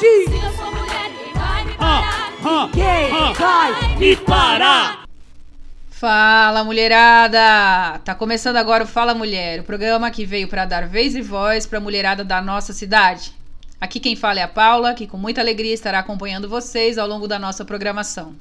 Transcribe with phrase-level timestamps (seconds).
[0.00, 0.24] Sim.
[0.28, 2.32] Se eu sou mulher, ninguém vai me parar.
[2.72, 5.04] Quem vai Me parar!
[5.90, 7.98] Fala mulherada!
[8.02, 11.66] Tá começando agora o Fala Mulher, o programa que veio para dar vez e voz
[11.66, 13.34] para a mulherada da nossa cidade.
[13.78, 17.28] Aqui quem fala é a Paula, que com muita alegria estará acompanhando vocês ao longo
[17.28, 18.34] da nossa programação.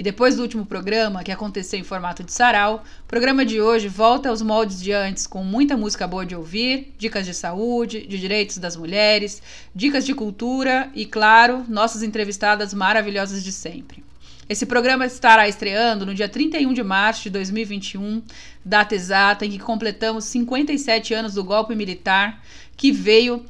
[0.00, 3.86] E depois do último programa, que aconteceu em formato de sarau, o programa de hoje
[3.86, 8.18] volta aos moldes de antes, com muita música boa de ouvir, dicas de saúde, de
[8.18, 9.42] direitos das mulheres,
[9.74, 14.02] dicas de cultura e, claro, nossas entrevistadas maravilhosas de sempre.
[14.48, 18.22] Esse programa estará estreando no dia 31 de março de 2021,
[18.64, 22.42] data exata em que completamos 57 anos do golpe militar
[22.74, 23.44] que veio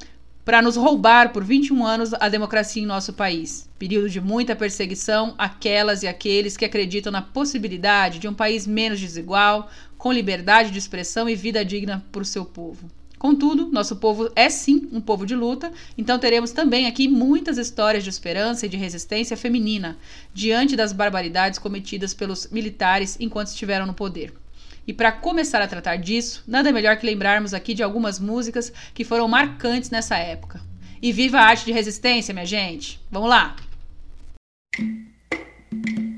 [0.51, 3.69] para nos roubar por 21 anos a democracia em nosso país.
[3.79, 8.99] Período de muita perseguição àquelas e aqueles que acreditam na possibilidade de um país menos
[8.99, 12.91] desigual, com liberdade de expressão e vida digna para o seu povo.
[13.17, 18.03] Contudo, nosso povo é sim um povo de luta, então teremos também aqui muitas histórias
[18.03, 19.97] de esperança e de resistência feminina
[20.33, 24.33] diante das barbaridades cometidas pelos militares enquanto estiveram no poder.
[24.87, 29.03] E para começar a tratar disso, nada melhor que lembrarmos aqui de algumas músicas que
[29.03, 30.59] foram marcantes nessa época.
[31.01, 32.99] E viva a arte de resistência, minha gente!
[33.11, 33.55] Vamos lá!
[34.73, 36.10] Atenção,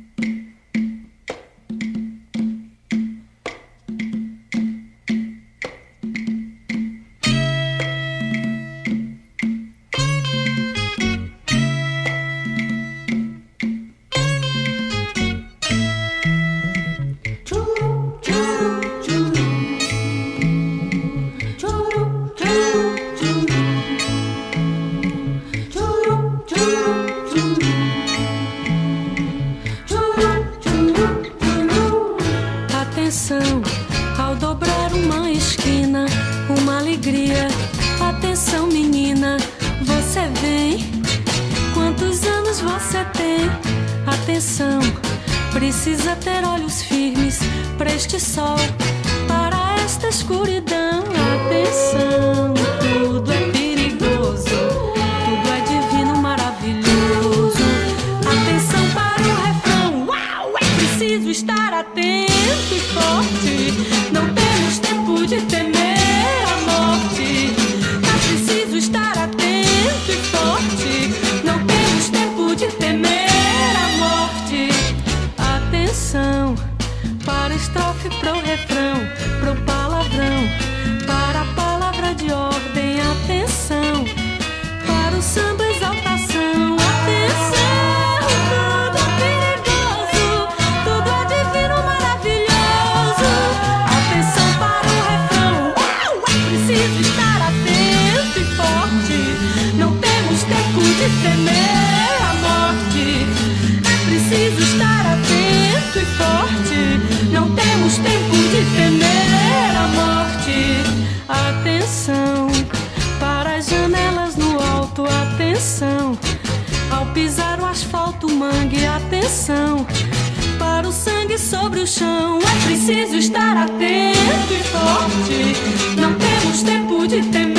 [121.86, 126.00] chão, é preciso estar atento e forte.
[126.00, 127.53] Não temos tempo de temer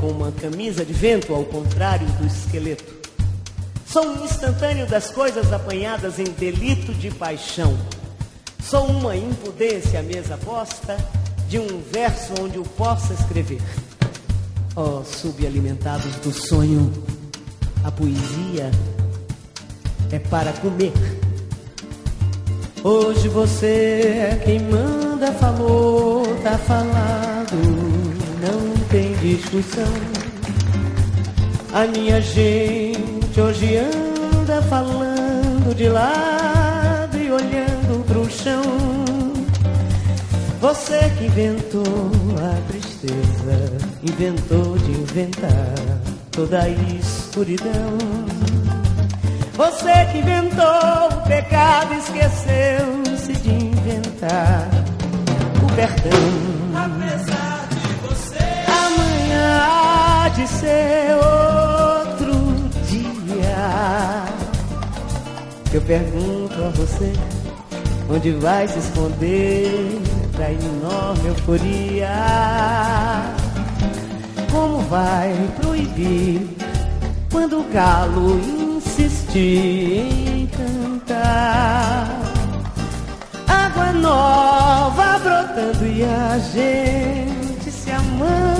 [0.00, 2.98] com uma camisa de vento ao contrário do esqueleto.
[3.86, 7.76] Sou um instantâneo das coisas apanhadas em delito de paixão.
[8.62, 10.96] Sou uma impudência mesa posta
[11.48, 13.62] de um verso onde eu possa escrever.
[14.76, 16.92] Ó subalimentados do sonho,
[17.82, 18.70] a poesia
[20.12, 20.92] é para comer.
[22.84, 27.56] Hoje você é quem manda, falou, tá falado,
[28.40, 28.77] não
[29.36, 29.92] discussão.
[31.74, 38.62] A minha gente hoje anda falando de lado e olhando pro chão.
[40.60, 45.74] Você que inventou a tristeza, inventou de inventar
[46.32, 47.98] toda a escuridão.
[49.54, 54.68] Você que inventou o pecado esqueceu-se de inventar
[55.62, 56.58] o perdão.
[60.38, 62.32] De ser outro
[62.86, 64.24] dia.
[65.72, 67.12] Eu pergunto a você,
[68.08, 70.00] onde vai se esconder
[70.36, 72.14] da enorme euforia?
[74.52, 76.48] Como vai proibir
[77.32, 78.38] quando o galo
[78.76, 82.08] insistir em cantar?
[83.46, 88.57] Água nova brotando e a gente se amando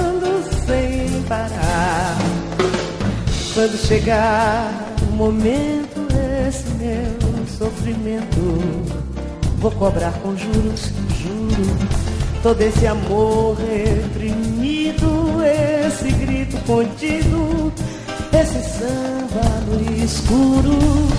[1.28, 2.16] parar.
[3.54, 4.72] Quando chegar
[5.02, 6.06] o momento,
[6.48, 8.94] esse meu sofrimento,
[9.58, 10.90] vou cobrar com juros,
[11.20, 11.76] juro.
[12.42, 17.72] Todo esse amor reprimido, esse grito contido,
[18.32, 20.78] esse samba no escuro.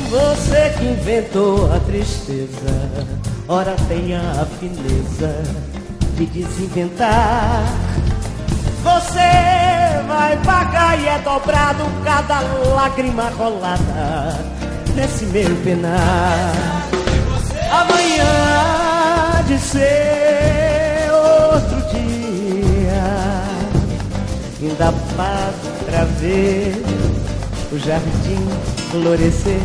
[0.09, 3.07] Você que inventou a tristeza,
[3.47, 5.44] ora tenha a fineza
[6.15, 7.66] de desinventar.
[8.81, 9.58] Você
[10.07, 12.39] vai pagar e é dobrado cada
[12.73, 14.39] lágrima rolada
[14.95, 16.53] nesse meu penar.
[17.71, 23.01] Amanhã de ser outro dia.
[24.61, 26.83] Ainda pago pra ver
[27.71, 28.47] o jardim
[28.91, 29.61] florescer,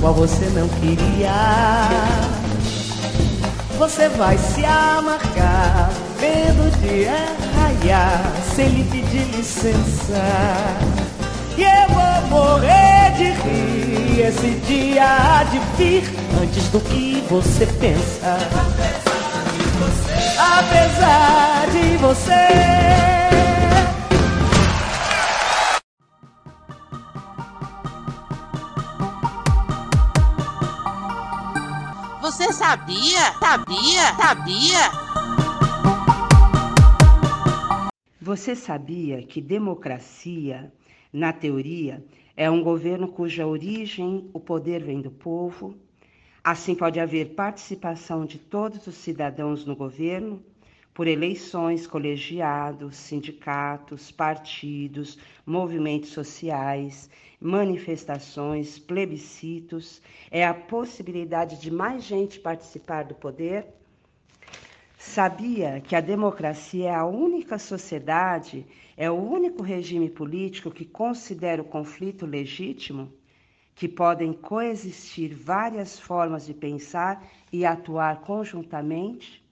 [0.00, 1.32] qual você não queria.
[3.78, 5.90] Você vai se amargar,
[6.22, 7.16] vendo o dia
[7.56, 8.22] raiar,
[8.54, 10.22] sem lhe pedir licença.
[11.58, 16.04] E eu vou morrer de rir, esse dia há de vir
[16.40, 18.38] antes do que você pensa.
[20.38, 22.32] Apesar de você.
[32.20, 33.32] Você sabia?
[33.40, 34.14] Sabia?
[34.16, 35.01] Sabia?
[38.32, 40.72] Você sabia que democracia,
[41.12, 42.02] na teoria,
[42.34, 45.76] é um governo cuja origem o poder vem do povo?
[46.42, 50.42] Assim, pode haver participação de todos os cidadãos no governo,
[50.94, 60.00] por eleições, colegiados, sindicatos, partidos, movimentos sociais, manifestações, plebiscitos.
[60.30, 63.81] É a possibilidade de mais gente participar do poder?
[65.04, 68.64] Sabia que a democracia é a única sociedade,
[68.96, 73.12] é o único regime político que considera o conflito legítimo?
[73.74, 79.44] Que podem coexistir várias formas de pensar e atuar conjuntamente?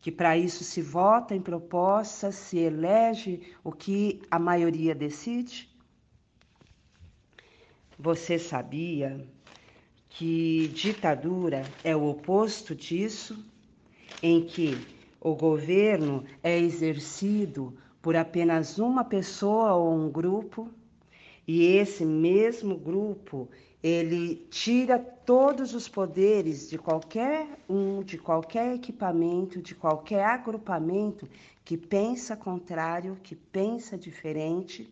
[0.00, 5.70] Que para isso se vota em propostas, se elege o que a maioria decide?
[7.98, 9.26] Você sabia
[10.10, 13.51] que ditadura é o oposto disso?
[14.22, 14.78] Em que
[15.20, 20.68] o governo é exercido por apenas uma pessoa ou um grupo,
[21.46, 23.48] e esse mesmo grupo
[23.82, 31.28] ele tira todos os poderes de qualquer um, de qualquer equipamento, de qualquer agrupamento
[31.64, 34.88] que pensa contrário, que pensa diferente,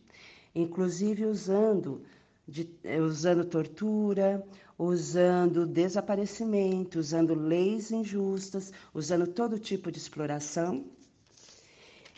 [0.54, 2.02] inclusive usando,
[2.46, 2.68] de,
[3.00, 4.44] usando tortura,
[4.82, 10.86] usando desaparecimento, usando leis injustas, usando todo tipo de exploração.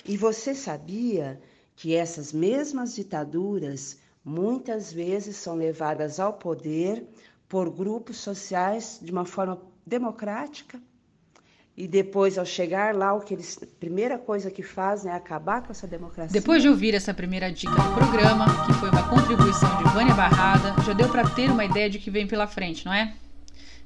[0.04, 1.42] E você sabia
[1.74, 7.04] que essas mesmas ditaduras muitas vezes são levadas ao poder
[7.48, 10.80] por grupos sociais de uma forma democrática?
[11.76, 15.62] E depois, ao chegar lá, o que eles, a primeira coisa que fazem é acabar
[15.62, 16.38] com essa democracia.
[16.38, 20.74] Depois de ouvir essa primeira dica do programa, que foi uma contribuição de Vânia Barrada,
[20.82, 23.14] já deu para ter uma ideia de que vem pela frente, não é?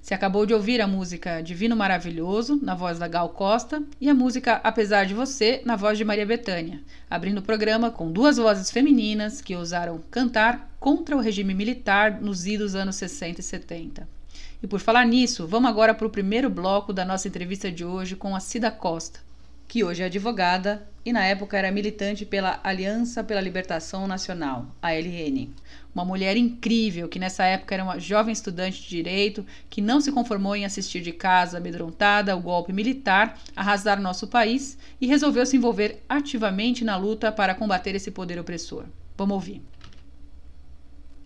[0.03, 4.15] Você acabou de ouvir a música Divino Maravilhoso, na voz da Gal Costa, e a
[4.15, 8.71] música Apesar de Você, na voz de Maria Bethânia, abrindo o programa com duas vozes
[8.71, 14.16] femininas que ousaram cantar contra o regime militar nos idos anos 60 e 70.
[14.63, 18.17] E por falar nisso, vamos agora para o primeiro bloco da nossa entrevista de hoje
[18.17, 19.21] com a Cida Costa,
[19.69, 25.49] que hoje é advogada e na época era militante pela Aliança pela Libertação Nacional, ALN
[25.97, 30.13] uma mulher incrível que nessa época era uma jovem estudante de direito que não se
[30.13, 35.57] conformou em assistir de casa amedrontada ao golpe militar arrasar nosso país e resolveu se
[35.57, 38.85] envolver ativamente na luta para combater esse poder opressor.
[39.17, 39.63] Vamos ouvir.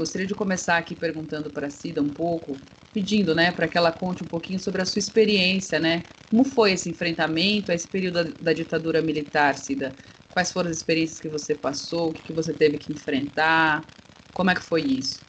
[0.00, 2.56] Gostaria de começar aqui perguntando para a Cida um pouco,
[2.90, 6.02] pedindo, né, para que ela conte um pouquinho sobre a sua experiência, né?
[6.30, 9.94] Como foi esse enfrentamento, esse período da, ditadura militar, Cida?
[10.30, 13.84] Quais foram as experiências que você passou, o que, que você teve que enfrentar?
[14.32, 15.20] Como é que foi isso?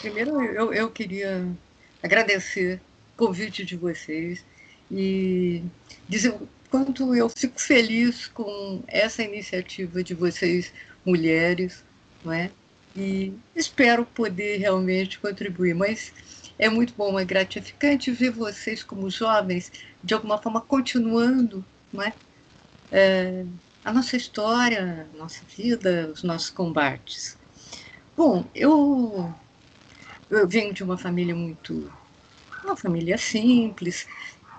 [0.00, 1.46] Primeiro, eu, eu queria
[2.02, 2.80] agradecer
[3.14, 4.44] o convite de vocês
[4.90, 5.62] e
[6.08, 10.72] dizer o quanto eu fico feliz com essa iniciativa de vocês,
[11.06, 11.84] mulheres,
[12.24, 12.50] não é?
[12.96, 15.74] E espero poder realmente contribuir.
[15.74, 16.12] Mas
[16.58, 19.72] é muito bom, é gratificante ver vocês como jovens,
[20.02, 22.14] de alguma forma, continuando não é?
[22.90, 23.44] é
[23.84, 27.38] a nossa história, a nossa vida, os nossos combates.
[28.16, 29.34] Bom, eu,
[30.30, 31.92] eu venho de uma família muito.
[32.64, 34.06] uma família simples,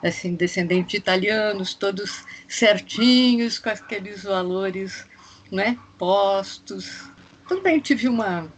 [0.03, 5.07] assim, descendente de italianos, todos certinhos, com aqueles valores
[5.51, 7.09] né, postos.
[7.47, 8.51] Também tive uma,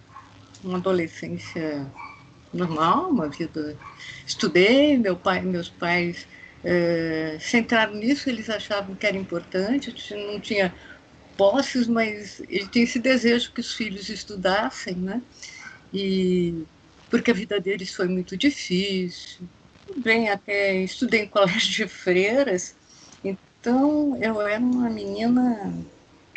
[0.63, 1.91] uma adolescência
[2.53, 3.77] normal, uma vida.
[4.25, 6.27] Estudei, meu pai, meus pais
[6.63, 10.73] é, centraram nisso, eles achavam que era importante, não tinha
[11.37, 15.21] posses, mas ele tinha esse desejo que os filhos estudassem, né?
[15.93, 16.65] E
[17.09, 19.47] porque a vida deles foi muito difícil.
[19.97, 22.75] Bem, até estudei em colégio de freiras,
[23.23, 25.73] então eu era uma menina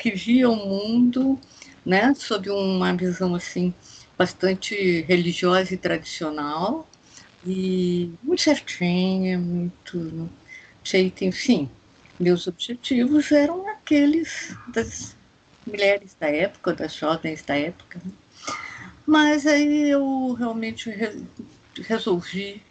[0.00, 1.38] que via o mundo,
[1.84, 3.74] né, sob uma visão assim
[4.16, 6.88] bastante religiosa e tradicional,
[7.46, 10.28] e muito certinha, muito
[10.82, 11.68] feita, enfim.
[12.18, 15.16] Meus objetivos eram aqueles das
[15.66, 18.00] mulheres da época, das jovens da época.
[18.02, 18.12] Né?
[19.06, 21.26] Mas aí eu realmente re
[21.82, 22.62] resolvi,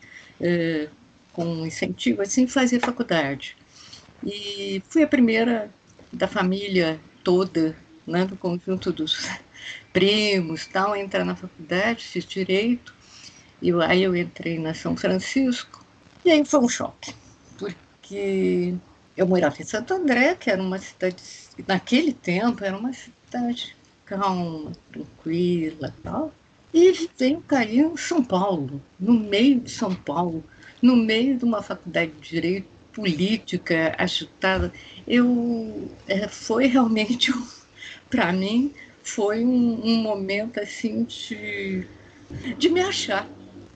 [0.41, 0.88] é,
[1.33, 3.55] com incentivo assim, fazer faculdade.
[4.24, 5.69] E fui a primeira
[6.12, 7.75] da família toda,
[8.07, 9.29] né, do conjunto dos
[9.93, 12.91] primos, tal, entrar na faculdade, fiz direito.
[13.62, 15.86] E aí eu entrei na São Francisco,
[16.25, 17.13] e aí foi um choque,
[17.55, 18.74] porque
[19.15, 21.21] eu morava em Santo André, que era uma cidade,
[21.67, 23.75] naquele tempo, era uma cidade
[24.07, 26.33] calma, tranquila tal.
[26.74, 30.43] E veio cair em São Paulo, no meio de São Paulo,
[30.81, 34.72] no meio de uma faculdade de direito política agitada.
[35.08, 37.34] Eu é, foi realmente
[38.10, 41.86] para mim foi um, um, momento assim de,
[42.58, 43.27] de me achar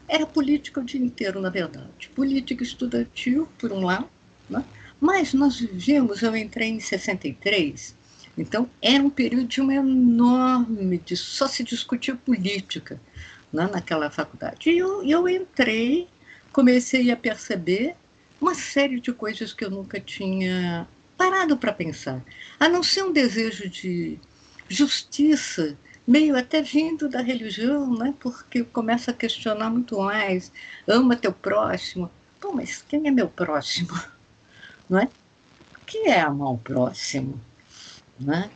[0.07, 2.09] era política o dia inteiro, na verdade.
[2.13, 4.07] Política estudantil, por um lado,
[4.49, 4.63] né?
[4.99, 7.95] mas nós vivemos, eu entrei em 63,
[8.37, 13.01] então era um período de uma enorme, de só se discutir política
[13.51, 14.69] né, naquela faculdade.
[14.69, 16.07] E eu, eu entrei,
[16.51, 17.95] comecei a perceber
[18.43, 20.85] uma série de coisas que eu nunca tinha
[21.17, 22.21] parado para pensar,
[22.59, 24.19] a não ser um desejo de
[24.67, 28.13] justiça meio até vindo da religião, né?
[28.19, 30.51] porque começa a questionar muito mais.
[30.85, 32.11] Ama teu próximo.
[32.41, 33.97] Pô, mas quem é meu próximo?
[34.89, 35.09] Não é?
[35.77, 37.39] O que é amar o próximo?
[38.19, 38.51] Né?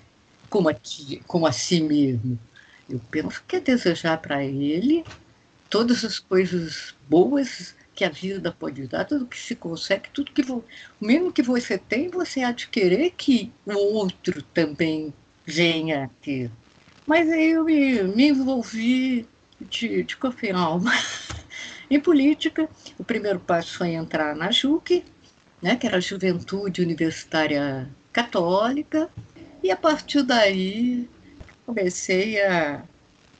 [0.50, 2.38] Como, a ti, como a si mesmo.
[2.90, 5.06] Eu penso que é desejar para ele
[5.70, 10.44] todas as coisas boas que a vida pode dar, tudo que se consegue, tudo que
[11.02, 15.12] mesmo que você tem, você há de querer que o outro também
[15.44, 16.52] venha a ter.
[17.08, 19.28] Mas aí eu me, me envolvi
[19.60, 20.92] de, de corpo e alma
[21.90, 22.70] em política.
[23.00, 25.04] O primeiro passo foi entrar na JUC,
[25.60, 29.10] né, que era a Juventude Universitária Católica,
[29.64, 31.10] e a partir daí
[31.66, 32.84] comecei a,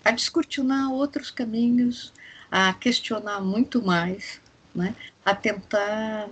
[0.04, 2.12] a descortinar outros caminhos,
[2.50, 4.42] a questionar muito mais,
[4.78, 6.30] né, a tentar,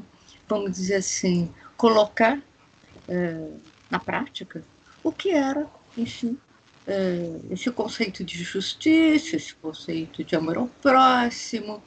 [0.48, 2.40] vamos dizer assim, colocar
[3.10, 3.48] é,
[3.90, 4.64] na prática
[5.04, 6.38] o que era, enfim,
[6.88, 11.82] eh, esse conceito de justiça, esse conceito de amor ao próximo,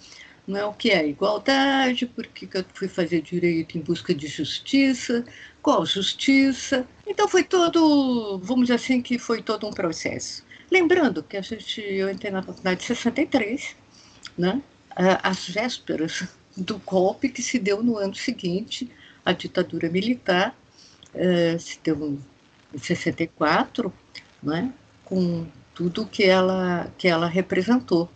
[0.47, 4.27] não é o que é igualdade, por que eu fui fazer direito em busca de
[4.27, 5.25] justiça,
[5.61, 6.87] qual justiça.
[7.07, 10.45] Então foi todo, vamos dizer assim, que foi todo um processo.
[10.71, 13.77] Lembrando que a gente, eu entrei na faculdade em 63,
[14.37, 14.63] né?
[15.23, 18.91] às vésperas do golpe que se deu no ano seguinte,
[19.25, 20.57] a ditadura militar
[21.15, 22.19] uh, se deu
[22.75, 23.93] em 64,
[24.43, 24.73] né?
[25.05, 28.11] com tudo que ela, que ela representou.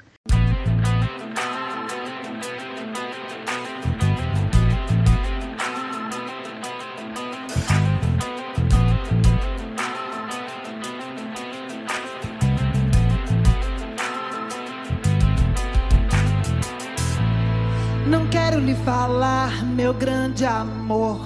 [18.85, 21.21] Falar, meu grande amor,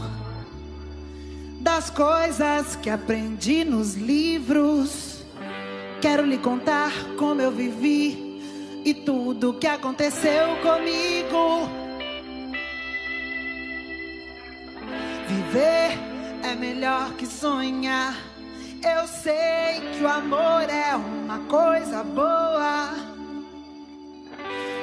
[1.61, 5.25] das coisas que aprendi nos livros.
[6.01, 11.69] Quero lhe contar como eu vivi e tudo que aconteceu comigo.
[15.29, 15.99] Viver
[16.43, 18.15] é melhor que sonhar.
[18.83, 23.06] Eu sei que o amor é uma coisa boa.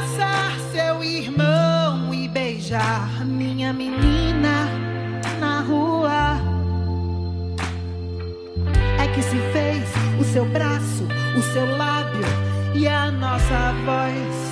[0.00, 4.68] Abraçar seu irmão beijar minha menina
[5.38, 6.38] na rua.
[8.98, 9.84] É que se fez
[10.18, 12.24] o seu braço, o seu lábio
[12.74, 14.50] e a nossa voz.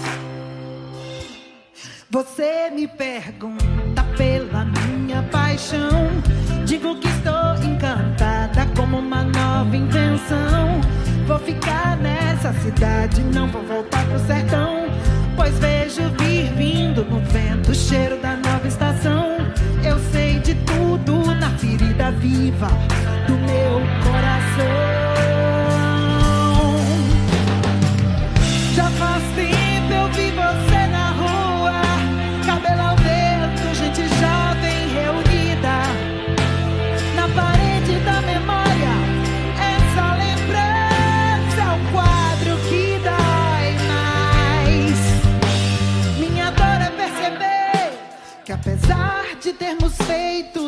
[2.10, 6.08] Você me pergunta pela minha paixão.
[6.66, 10.80] Digo que estou encantada como uma nova invenção.
[11.26, 14.88] Vou ficar nessa cidade, não vou voltar pro sertão.
[15.38, 19.36] Pois vejo vir vindo no vento o cheiro da nova estação.
[19.84, 22.66] Eu sei de tudo na ferida viva
[23.28, 24.66] do meu coração.
[28.74, 31.82] Já faz tempo eu vi você na rua,
[32.44, 32.97] cabelo ao
[49.58, 50.67] termos feito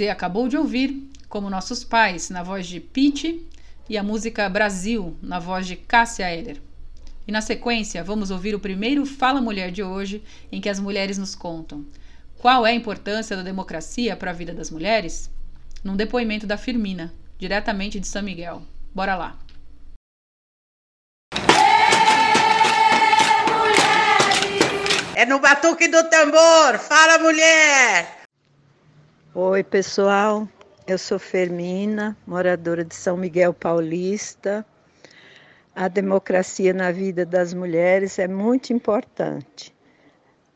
[0.00, 3.46] Você acabou de ouvir Como Nossos Pais, na voz de Pete,
[3.86, 6.56] e a música Brasil, na voz de Cássia Eller.
[7.28, 11.18] E na sequência, vamos ouvir o primeiro Fala Mulher de hoje, em que as mulheres
[11.18, 11.84] nos contam
[12.38, 15.30] qual é a importância da democracia para a vida das mulheres?
[15.84, 18.62] Num depoimento da Firmina, diretamente de São Miguel.
[18.94, 19.38] Bora lá!
[25.14, 26.78] É no batuque do tambor.
[26.78, 28.19] Fala, mulher!
[29.32, 30.48] Oi, pessoal.
[30.88, 34.66] Eu sou Fermina, moradora de São Miguel Paulista.
[35.72, 39.72] A democracia na vida das mulheres é muito importante,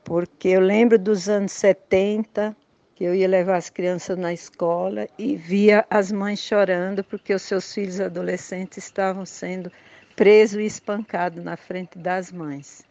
[0.03, 2.57] porque eu lembro dos anos 70,
[2.97, 7.43] que eu ia levar as crianças na escola e via as mães chorando porque os
[7.43, 9.71] seus filhos adolescentes estavam sendo
[10.17, 12.83] presos e espancados na frente das mães.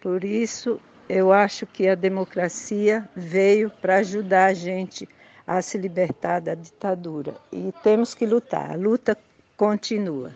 [0.00, 5.08] Por isso, eu acho que a democracia veio para ajudar a gente
[5.46, 7.34] a se libertar da ditadura.
[7.52, 9.16] E temos que lutar, a luta
[9.56, 10.32] continua.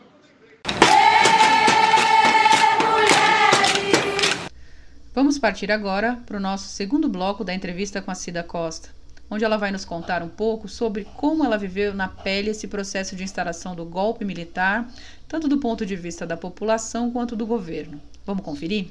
[5.15, 8.91] Vamos partir agora para o nosso segundo bloco da entrevista com a Cida Costa,
[9.29, 13.17] onde ela vai nos contar um pouco sobre como ela viveu na pele esse processo
[13.17, 14.89] de instalação do golpe militar,
[15.27, 18.01] tanto do ponto de vista da população quanto do governo.
[18.25, 18.91] Vamos conferir?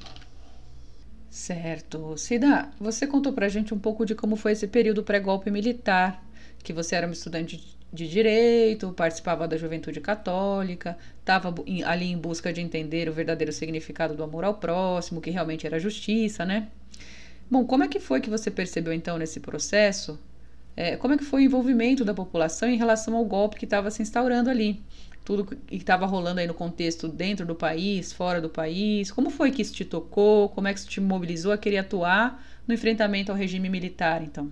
[1.30, 2.16] Certo.
[2.18, 6.24] Cida, você contou pra gente um pouco de como foi esse período pré-golpe militar,
[6.64, 11.54] que você era uma estudante de direito, participava da juventude católica, estava
[11.86, 15.80] ali em busca de entender o verdadeiro significado do amor ao próximo, que realmente era
[15.80, 16.70] justiça, né?
[17.50, 20.20] Bom, como é que foi que você percebeu então nesse processo?
[20.78, 23.92] É, como é que foi o envolvimento da população em relação ao golpe que estava
[23.92, 24.82] se instaurando ali?
[25.28, 29.12] tudo que estava rolando aí no contexto dentro do país, fora do país?
[29.12, 30.48] Como foi que isso te tocou?
[30.48, 34.50] Como é que isso te mobilizou a querer atuar no enfrentamento ao regime militar, então?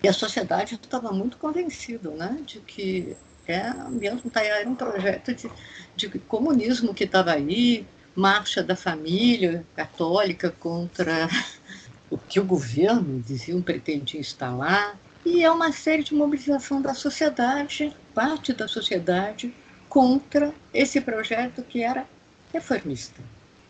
[0.00, 5.34] E a sociedade estava muito convencida, né, de que é mesmo tá, era um projeto
[5.34, 5.50] de,
[5.96, 7.84] de comunismo que estava aí,
[8.14, 11.28] marcha da família católica contra
[12.08, 14.96] o que o governo dizia pretendia instalar,
[15.28, 19.52] e é uma série de mobilização da sociedade, parte da sociedade,
[19.88, 22.06] contra esse projeto que era
[22.52, 23.20] reformista.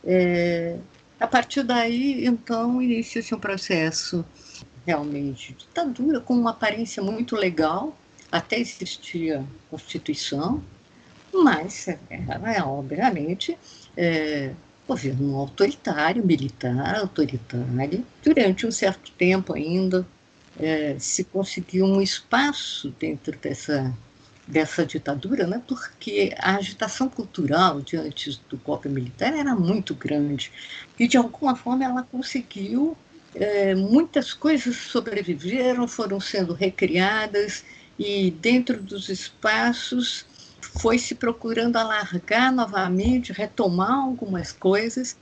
[0.04, 0.76] É,
[1.18, 4.24] a partir daí, então, inicia-se um processo
[4.86, 7.96] realmente de ditadura, com uma aparência muito legal,
[8.30, 10.62] até existia Constituição,
[11.32, 13.58] mas era, obviamente,
[13.96, 14.52] é,
[14.86, 18.06] governo autoritário, militar, autoritário.
[18.22, 20.06] Durante um certo tempo ainda,
[20.58, 23.94] é, se conseguiu um espaço dentro dessa
[24.48, 30.50] dessa ditadura, né, porque a agitação cultural diante do golpe militar era muito grande.
[30.98, 32.96] E de alguma forma ela conseguiu
[33.34, 37.62] é, muitas coisas sobreviveram, foram sendo recriadas
[37.98, 40.24] e dentro dos espaços
[40.80, 45.14] foi se procurando alargar novamente, retomar algumas coisas.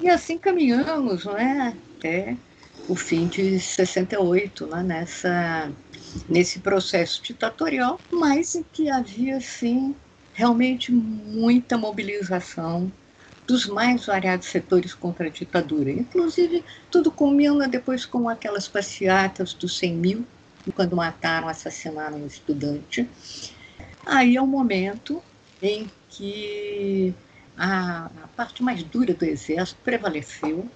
[0.00, 2.36] E assim caminhamos, né, até
[2.88, 5.70] o fim de 68, né, nessa
[6.28, 9.94] nesse processo ditatorial, mas em que havia, sim,
[10.32, 12.90] realmente muita mobilização
[13.46, 15.90] dos mais variados setores contra a ditadura.
[15.90, 20.26] Inclusive, tudo culmina depois com aquelas passeatas dos 100 mil,
[20.74, 23.08] quando mataram, assassinaram um estudante.
[24.04, 25.22] Aí é o momento
[25.62, 27.14] em que
[27.56, 30.66] a parte mais dura do exército prevaleceu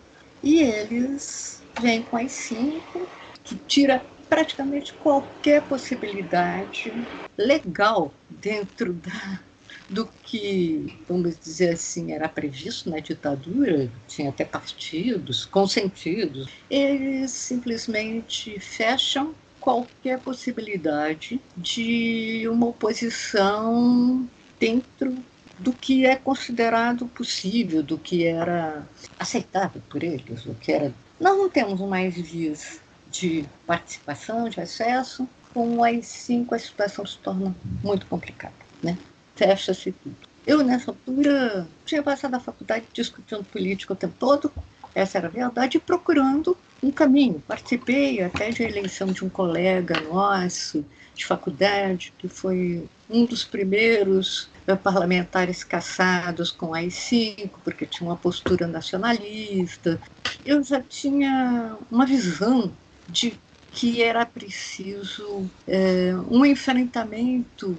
[0.42, 3.08] e eles vêm com as cinco,
[3.44, 6.92] que tira praticamente qualquer possibilidade
[7.36, 9.40] legal dentro da,
[9.88, 18.58] do que, vamos dizer assim, era previsto na ditadura, tinha até partidos consentidos, eles simplesmente
[18.58, 25.16] fecham qualquer possibilidade de uma oposição dentro
[25.58, 28.84] do que é considerado possível, do que era
[29.18, 30.92] aceitável por eles, o que era.
[31.22, 35.28] Nós não temos mais vias de participação, de acesso.
[35.54, 37.54] Com as cinco, a situação se torna
[37.84, 38.98] muito complicada, né?
[39.36, 40.16] Fecha-se tudo.
[40.44, 44.52] Eu, nessa altura, tinha passado a faculdade discutindo política o tempo todo,
[44.96, 47.40] essa era a verdade, e procurando um caminho.
[47.46, 54.50] Participei até de eleição de um colega nosso de faculdade, que foi um dos primeiros
[54.82, 60.00] parlamentares caçados com as cinco, porque tinha uma postura nacionalista.
[60.44, 62.72] Eu já tinha uma visão
[63.08, 63.34] de
[63.72, 67.76] que era preciso é, um enfrentamento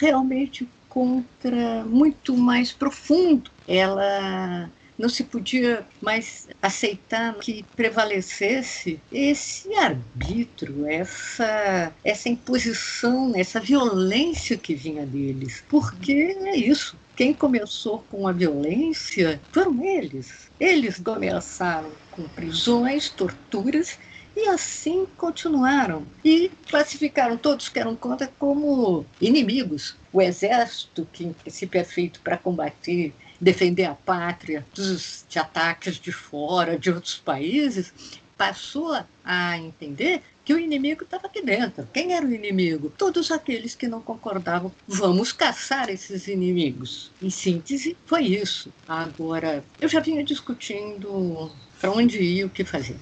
[0.00, 3.50] realmente contra muito mais profundo.
[3.66, 4.70] Ela
[5.02, 14.76] não se podia mais aceitar que prevalecesse esse arbítrio, essa, essa imposição, essa violência que
[14.76, 15.64] vinha deles.
[15.68, 16.96] Porque é isso.
[17.16, 20.48] Quem começou com a violência foram eles.
[20.60, 23.98] Eles começaram com prisões, torturas
[24.36, 26.06] e assim continuaram.
[26.24, 29.96] E classificaram todos que eram contra como inimigos.
[30.12, 33.12] O exército, que se perfeito para combater,
[33.42, 37.92] defender a pátria dos, de ataques de fora, de outros países,
[38.38, 41.88] passou a entender que o inimigo estava aqui dentro.
[41.92, 42.92] Quem era o inimigo?
[42.96, 44.72] Todos aqueles que não concordavam.
[44.86, 47.10] Vamos caçar esses inimigos.
[47.20, 48.72] Em síntese, foi isso.
[48.86, 51.50] Agora, eu já vinha discutindo
[51.80, 52.96] para onde ir, o que fazer.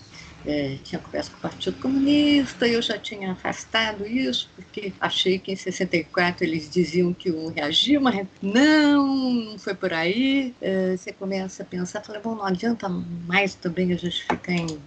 [0.44, 5.53] É, tinha conversa com o Partido Comunista, eu já tinha afastado isso, porque achei que
[5.53, 10.55] em 64 eles diziam que iam reagir, mas não, não foi por aí.
[10.61, 14.81] É, você começa a pensar, falei, bom, não adianta mais também a gente ficar em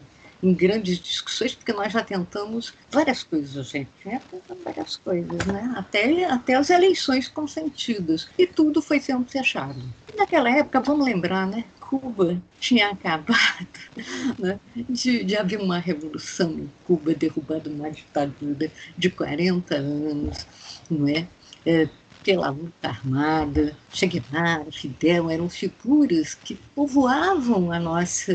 [0.44, 4.22] em grandes discussões, porque nós já tentamos várias coisas, gente, né?
[4.30, 5.74] Tentamos várias coisas, né?
[5.78, 8.28] Até, até as eleições consentidas.
[8.38, 9.82] E tudo foi sendo fechado.
[10.18, 11.64] Naquela época, vamos lembrar, né?
[11.90, 13.68] Cuba tinha acabado
[14.40, 20.48] né, de, de haver uma revolução em Cuba, derrubado uma ditadura de 40 anos,
[20.90, 21.28] não é?
[21.66, 21.90] é
[22.24, 28.32] pela luta armada, Che Guevara, Fidel, eram figuras que povoavam a nossa,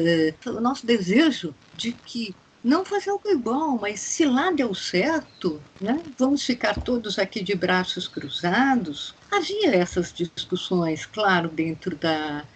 [0.47, 6.05] o nosso desejo de que não fazer algo igual, mas se lá deu certo, né,
[6.19, 9.17] vamos ficar todos aqui de braços cruzados.
[9.31, 12.47] Havia essas discussões, claro, dentro da,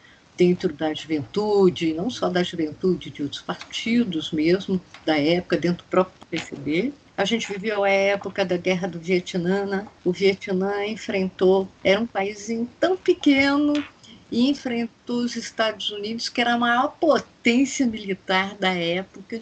[0.42, 5.88] dentro da juventude, não só da juventude, de outros partidos mesmo, da época, dentro do
[5.88, 6.92] próprio PCB.
[7.16, 9.64] A gente viveu a época da Guerra do Vietnã.
[9.64, 9.86] Né?
[10.04, 12.48] O Vietnã enfrentou, era um país
[12.80, 13.72] tão pequeno,
[14.32, 19.40] e enfrentou os Estados Unidos, que era a maior potência militar da época.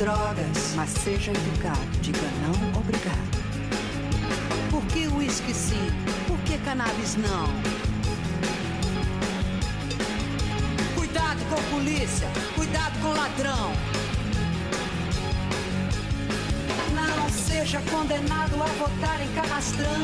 [0.00, 1.78] Drogas, mas seja educado.
[2.00, 3.30] Diga não, obrigado.
[4.70, 5.90] Por que uísque sim?
[6.26, 7.46] Por que cannabis não?
[10.94, 13.72] Cuidado com polícia, cuidado com ladrão.
[16.94, 20.00] Não seja condenado a votar em canastrão.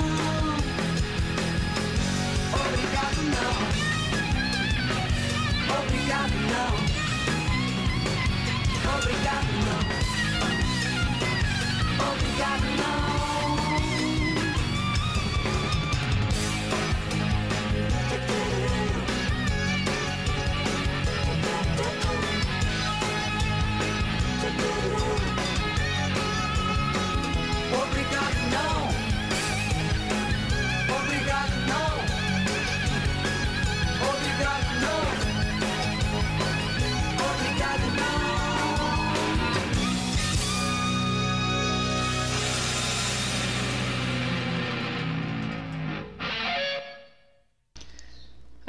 [2.53, 3.57] Obrigado não.
[5.81, 6.86] Obrigado não.
[8.97, 9.81] Obrigado não.
[12.13, 13.26] Obrigado não.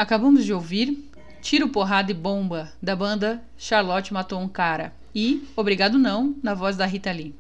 [0.08, 1.04] Acabamos de ouvir
[1.42, 6.78] Tiro, Porrada e Bomba, da banda Charlotte Matou um Cara, e Obrigado Não, na voz
[6.78, 7.36] da Rita Lee.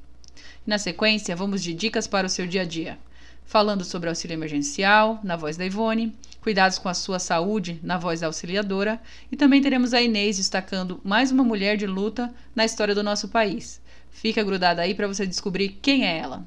[0.66, 3.00] Na sequência, vamos de dicas para o seu dia a dia,
[3.46, 8.20] falando sobre auxílio emergencial, na voz da Ivone, cuidados com a sua saúde, na voz
[8.20, 9.00] da auxiliadora,
[9.32, 13.30] e também teremos a Inês destacando mais uma mulher de luta na história do nosso
[13.30, 13.80] país.
[14.12, 16.46] Fica grudada aí para você descobrir quem é ela.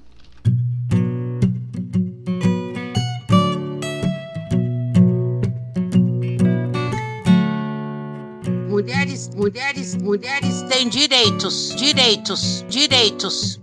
[8.81, 13.61] Mulheres, mulheres, mulheres têm direitos, direitos, direitos.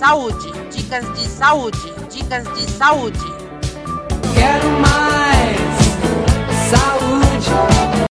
[0.08, 3.20] saúde, dicas de saúde, dicas de saúde.
[4.34, 5.60] Quero mais
[6.70, 8.08] saúde.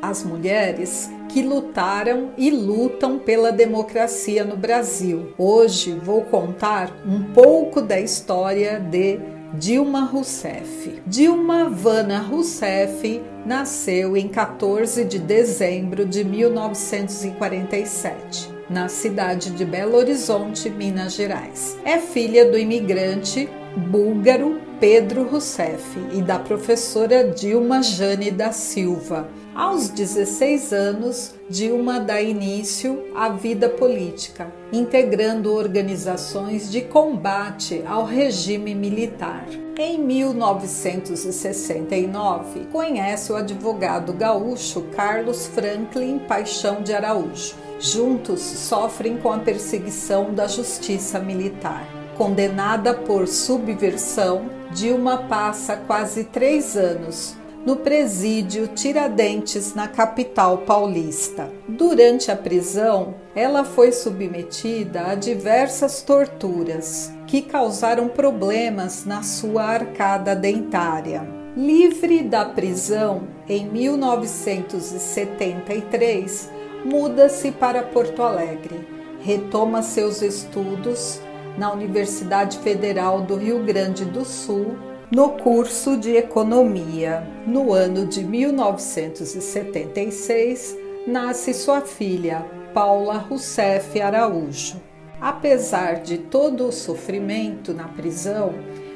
[0.01, 5.35] as mulheres que lutaram e lutam pela democracia no Brasil.
[5.37, 9.21] Hoje vou contar um pouco da história de
[9.55, 11.03] Dilma Rousseff.
[11.07, 20.69] Dilma Vana Rousseff nasceu em 14 de dezembro de 1947 na cidade de Belo Horizonte,
[20.69, 21.79] Minas Gerais.
[21.85, 29.29] É filha do imigrante búlgaro Pedro Rousseff e da professora Dilma Jane da Silva.
[29.55, 38.73] Aos 16 anos, Dilma dá início à vida política, integrando organizações de combate ao regime
[38.73, 39.45] militar.
[39.77, 47.57] Em 1969, conhece o advogado gaúcho Carlos Franklin Paixão de Araújo.
[47.81, 51.98] Juntos sofrem com a perseguição da justiça militar.
[52.19, 61.49] Condenada por subversão, Dilma passa quase três anos no presídio Tiradentes, na capital paulista.
[61.69, 70.35] Durante a prisão, ela foi submetida a diversas torturas que causaram problemas na sua arcada
[70.35, 71.23] dentária.
[71.57, 76.51] Livre da prisão em 1973,
[76.85, 78.89] muda-se para Porto Alegre,
[79.21, 81.21] retoma seus estudos
[81.59, 84.77] na Universidade Federal do Rio Grande do Sul
[85.11, 87.27] no curso de Economia.
[87.47, 94.81] No ano de 1976, nasce sua filha, Paula Rousseff Araújo.
[95.21, 98.55] Apesar de todo o sofrimento na prisão,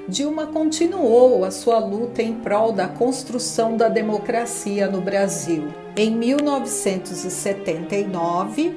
[0.09, 5.65] Dilma continuou a sua luta em prol da construção da democracia no Brasil.
[5.97, 8.77] Em 1979,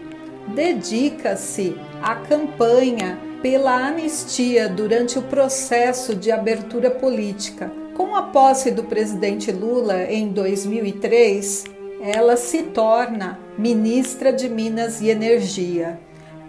[0.55, 7.71] dedica-se à campanha pela anistia durante o processo de abertura política.
[7.95, 11.65] Com a posse do presidente Lula em 2003,
[12.01, 15.99] ela se torna ministra de Minas e Energia.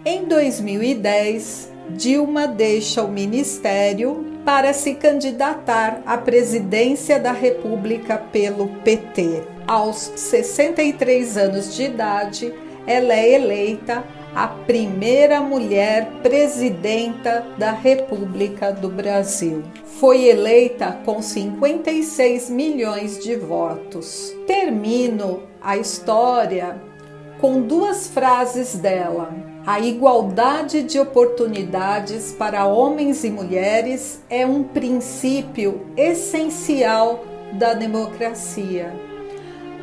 [0.03, 9.43] Em 2010, Dilma deixa o ministério para se candidatar à presidência da República pelo PT.
[9.67, 12.51] Aos 63 anos de idade,
[12.87, 14.03] ela é eleita
[14.37, 19.63] a primeira mulher presidenta da República do Brasil.
[19.99, 24.31] Foi eleita com 56 milhões de votos.
[24.45, 26.79] Termino a história
[27.41, 29.33] com duas frases dela.
[29.65, 38.93] A igualdade de oportunidades para homens e mulheres é um princípio essencial da democracia.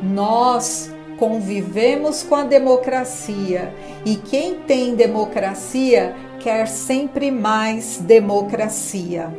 [0.01, 3.73] Nós, Convivemos com a democracia
[4.05, 9.33] e quem tem democracia quer sempre mais democracia.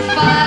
[0.00, 0.41] fight.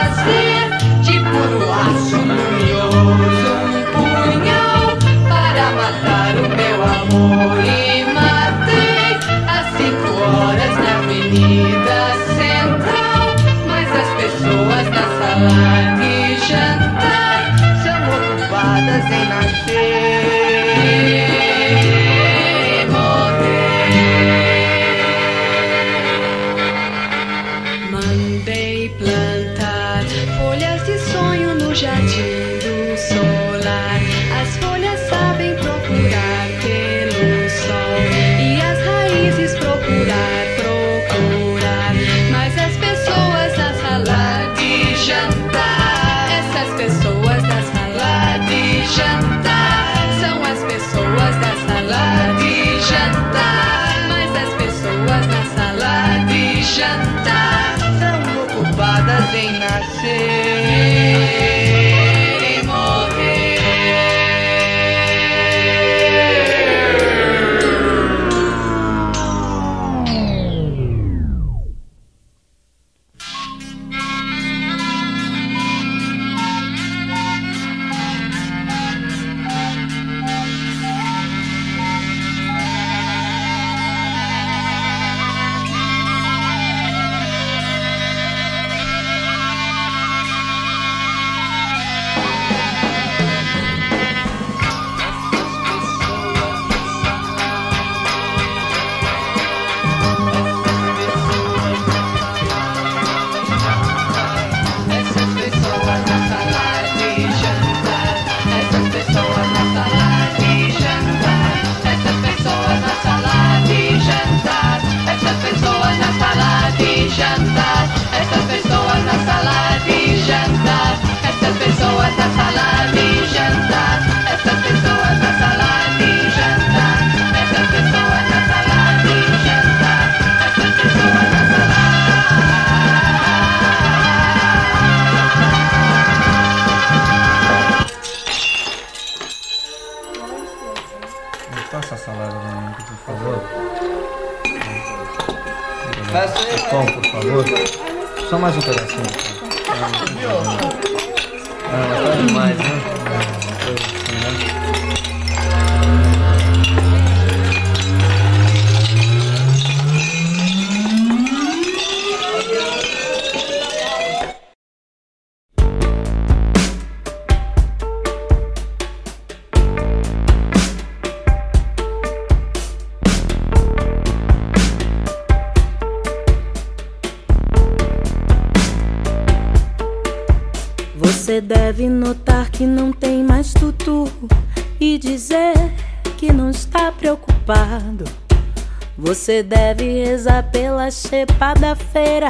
[189.26, 192.30] Você deve rezar pela chepa da feira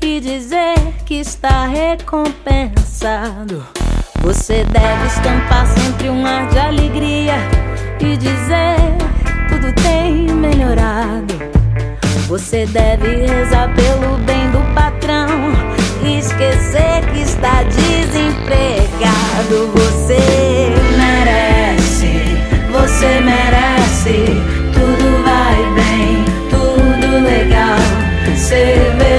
[0.00, 3.66] e dizer que está recompensado.
[4.20, 7.34] Você deve estampar sempre um ar de alegria
[7.98, 8.76] e dizer
[9.48, 11.34] tudo tem melhorado.
[12.28, 15.26] Você deve rezar pelo bem do patrão
[16.04, 19.72] e esquecer que está desempregado.
[19.74, 20.20] Você
[20.96, 22.22] merece,
[22.70, 24.55] você merece.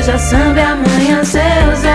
[0.07, 1.86] Cerveja, samba e amanhã seu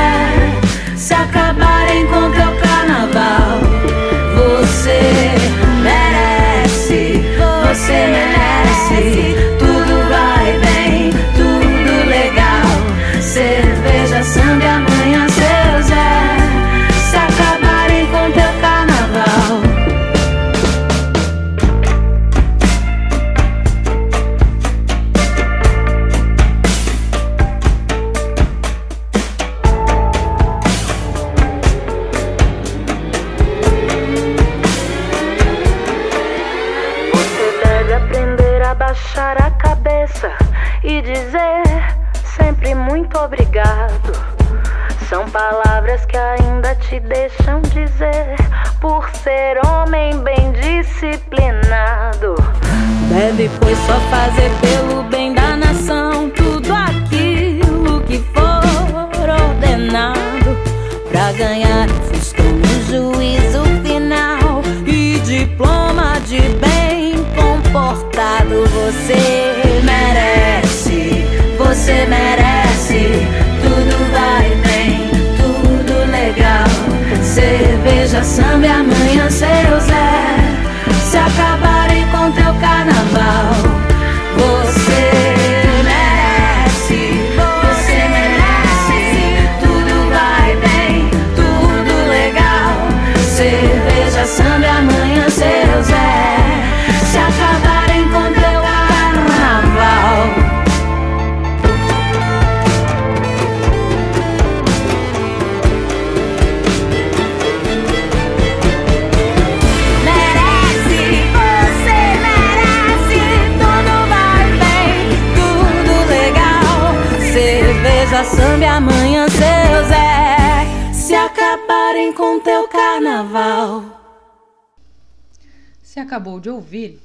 [126.22, 127.00] acabou de ouvir,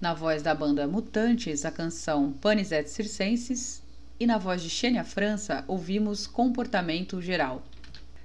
[0.00, 3.82] na voz da banda Mutantes, a canção Panis et Circenses
[4.18, 7.62] e na voz de Xênia França ouvimos Comportamento Geral.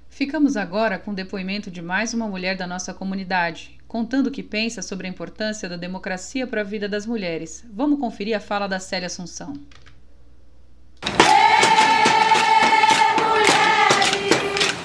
[0.08, 4.42] Ficamos agora com o depoimento de mais uma mulher da nossa comunidade, contando o que
[4.42, 7.62] pensa sobre a importância da democracia para a vida das mulheres.
[7.70, 9.52] Vamos conferir a fala da Célia Assunção.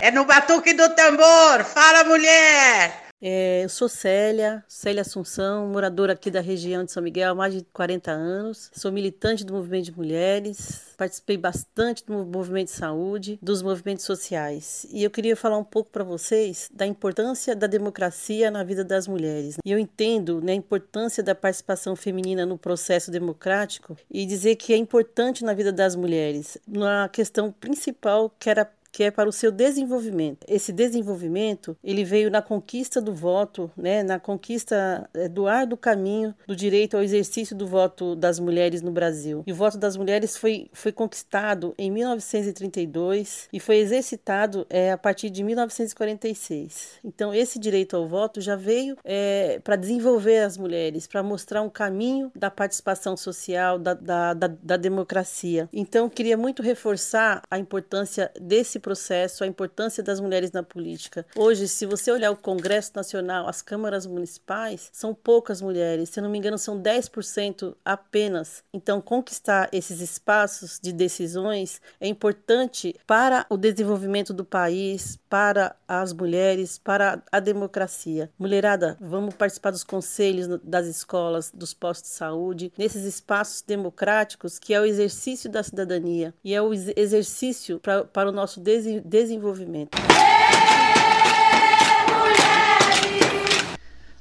[0.01, 1.63] É no batuque do tambor.
[1.63, 3.06] Fala, mulher!
[3.19, 7.51] É, eu sou Célia, Célia Assunção, moradora aqui da região de São Miguel há mais
[7.51, 8.69] de 40 anos.
[8.73, 14.85] Sou militante do movimento de mulheres, participei bastante do movimento de saúde, dos movimentos sociais.
[14.91, 19.07] E eu queria falar um pouco para vocês da importância da democracia na vida das
[19.07, 19.57] mulheres.
[19.65, 24.73] E eu entendo né, a importância da participação feminina no processo democrático e dizer que
[24.73, 29.31] é importante na vida das mulheres, na questão principal que era que é para o
[29.31, 30.45] seu desenvolvimento.
[30.47, 36.33] Esse desenvolvimento, ele veio na conquista do voto, né, na conquista eh, do árduo caminho
[36.47, 39.43] do direito ao exercício do voto das mulheres no Brasil.
[39.45, 44.97] E o voto das mulheres foi, foi conquistado em 1932 e foi exercitado é, a
[44.97, 46.99] partir de 1946.
[47.03, 51.69] Então, esse direito ao voto já veio é, para desenvolver as mulheres, para mostrar um
[51.69, 55.69] caminho da participação social, da, da, da, da democracia.
[55.71, 61.25] Então, queria muito reforçar a importância desse processo, a importância das mulheres na política.
[61.35, 66.29] Hoje, se você olhar o Congresso Nacional, as câmaras municipais, são poucas mulheres, se não
[66.29, 68.63] me engano, são 10% apenas.
[68.73, 76.13] Então, conquistar esses espaços de decisões é importante para o desenvolvimento do país, para as
[76.13, 78.29] mulheres, para a democracia.
[78.37, 84.73] Mulherada, vamos participar dos conselhos das escolas, dos postos de saúde, nesses espaços democráticos que
[84.73, 89.97] é o exercício da cidadania e é o exercício pra, para o nosso des desenvolvimento.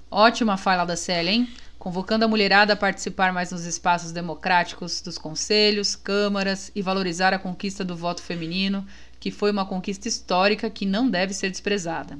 [0.09, 1.49] Ótima fala da Célia, hein?
[1.79, 7.39] Convocando a mulherada a participar mais nos espaços democráticos dos conselhos, câmaras e valorizar a
[7.39, 8.87] conquista do voto feminino,
[9.19, 12.17] que foi uma conquista histórica que não deve ser desprezada.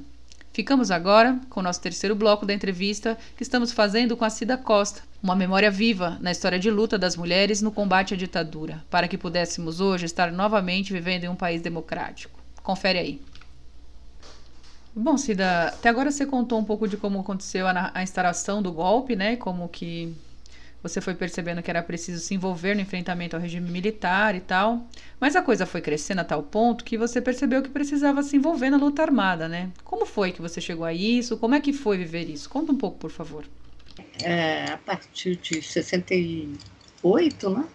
[0.57, 4.57] Ficamos agora com o nosso terceiro bloco da entrevista que estamos fazendo com a Cida
[4.57, 9.07] Costa, uma memória viva na história de luta das mulheres no combate à ditadura, para
[9.07, 12.39] que pudéssemos hoje estar novamente vivendo em um país democrático.
[12.63, 13.21] Confere aí.
[14.95, 18.71] Bom, Cida, até agora você contou um pouco de como aconteceu a, a instalação do
[18.71, 19.35] golpe, né?
[19.35, 20.11] Como que
[20.87, 24.87] você foi percebendo que era preciso se envolver no enfrentamento ao regime militar e tal.
[25.19, 28.69] Mas a coisa foi crescendo a tal ponto que você percebeu que precisava se envolver
[28.69, 29.71] na luta armada, né?
[29.83, 31.37] Como foi que você chegou a isso?
[31.37, 32.49] Como é que foi viver isso?
[32.49, 33.45] Conta um pouco, por favor.
[34.23, 37.65] É, a partir de 68, né?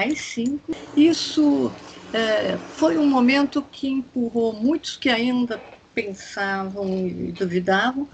[0.00, 0.74] mais cinco.
[0.96, 1.70] Isso
[2.12, 5.60] é, foi um momento que empurrou muitos que ainda
[5.94, 8.08] pensavam e duvidavam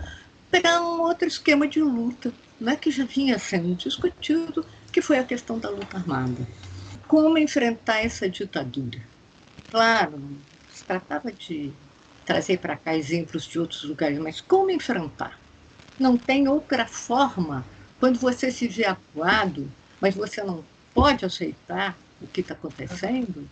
[0.51, 5.25] para um outro esquema de luta, né, que já vinha sendo discutido, que foi a
[5.25, 6.47] questão da luta armada.
[7.07, 9.01] Como enfrentar essa ditadura?
[9.71, 11.73] Claro, se tratava de
[12.25, 15.41] trazer para cá exemplos de outros lugares, mas como enfrentar?
[15.99, 17.67] Não tem outra forma
[17.99, 23.49] quando você se vê acuado, mas você não pode aceitar o que está acontecendo,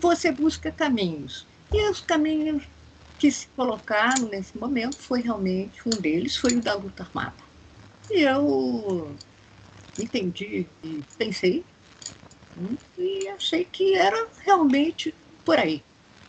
[0.00, 1.46] você busca caminhos.
[1.72, 2.64] E os caminhos
[3.18, 7.45] que se colocaram nesse momento foi realmente um deles foi o da luta armada.
[8.10, 9.16] E eu
[9.98, 11.64] entendi e pensei
[12.56, 15.82] hum, e achei que era realmente por aí.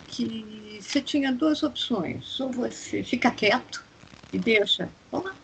[0.08, 2.40] Que você tinha duas opções.
[2.40, 3.84] Ou você fica quieto
[4.32, 4.90] e deixa,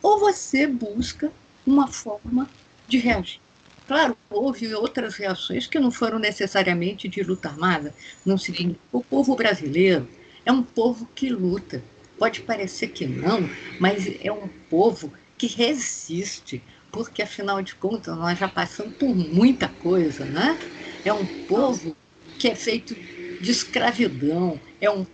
[0.02, 1.32] ou você busca
[1.66, 2.50] uma forma
[2.88, 3.40] de reagir.
[3.88, 7.94] Claro, houve outras reações que não foram necessariamente de luta armada.
[8.26, 8.82] Não significa.
[8.92, 10.08] O povo brasileiro
[10.46, 11.84] é um povo que luta.
[12.18, 15.14] Pode parecer que não, mas é um povo
[15.44, 20.58] que resiste, porque afinal de contas nós já passamos por muita coisa, né?
[21.04, 21.98] É um povo
[22.39, 25.06] que é feito de escravidão, é um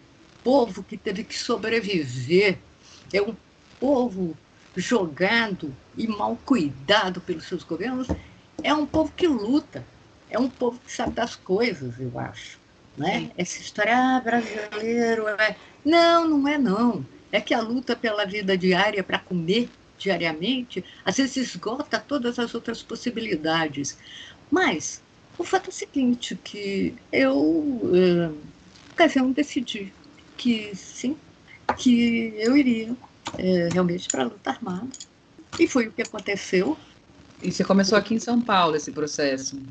[0.43, 2.59] povo que teve que sobreviver,
[3.11, 3.35] é um
[3.79, 4.37] povo
[4.75, 8.07] jogado e mal cuidado pelos seus governos,
[8.61, 9.83] é um povo que luta,
[10.29, 12.59] é um povo que sabe das coisas, eu acho.
[12.95, 13.31] Né?
[13.35, 15.55] Essa história, ah, brasileiro, é...
[15.83, 17.03] não, não é não.
[17.31, 19.69] É que a luta pela vida diária, para comer
[19.99, 23.97] diariamente, às vezes esgota todas as outras possibilidades.
[24.49, 25.01] Mas
[25.37, 28.31] o fato é o seguinte, que eu, eh,
[28.91, 29.93] ocasião, decidi
[30.37, 31.17] que sim,
[31.77, 32.95] que eu iria
[33.37, 34.89] eh, realmente para a luta armada.
[35.59, 36.77] E foi o que aconteceu.
[37.41, 39.61] E você começou aqui em São Paulo esse processo?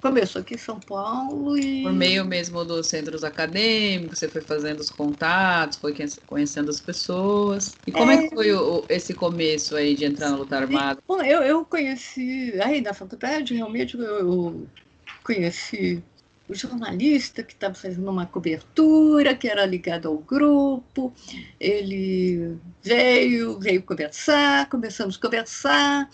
[0.00, 1.82] Começou aqui em São Paulo e.
[1.82, 5.94] Por meio mesmo dos centros acadêmicos, você foi fazendo os contatos, foi
[6.26, 7.76] conhecendo as pessoas.
[7.86, 11.00] E como é, é que foi o, esse começo aí de entrar na luta armada?
[11.06, 14.66] Bom, eu, eu conheci, aí na faculdade, realmente eu, eu
[15.22, 16.02] conheci
[16.48, 21.12] o jornalista que estava fazendo uma cobertura, que era ligado ao grupo.
[21.60, 26.10] Ele veio, veio conversar, começamos a conversar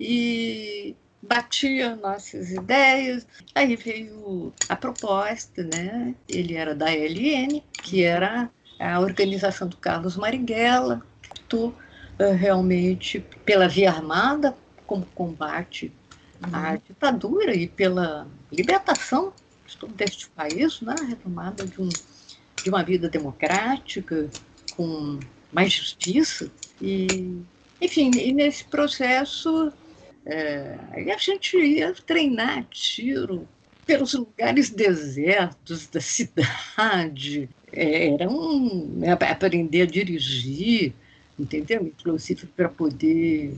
[0.00, 3.26] e batia nossas ideias.
[3.54, 6.14] Aí veio a proposta, né?
[6.28, 11.02] Ele era da LN, que era a organização do Carlos Marighella,
[11.48, 11.74] que uh,
[12.36, 14.56] realmente pela via armada,
[14.86, 15.92] como combate
[16.42, 16.80] à uhum.
[16.86, 19.32] ditadura e pela libertação
[19.94, 20.94] deste país, né?
[21.08, 24.28] retomada de, um, de uma vida democrática,
[24.76, 25.18] com
[25.52, 26.50] mais justiça.
[26.80, 27.40] E,
[27.80, 29.72] enfim, e nesse processo
[30.26, 30.76] é,
[31.12, 33.46] a gente ia treinar tiro
[33.86, 37.48] pelos lugares desertos da cidade.
[37.72, 40.92] É, era um, é, aprender a dirigir,
[41.38, 41.86] entendeu?
[41.86, 43.54] Inclusive para poder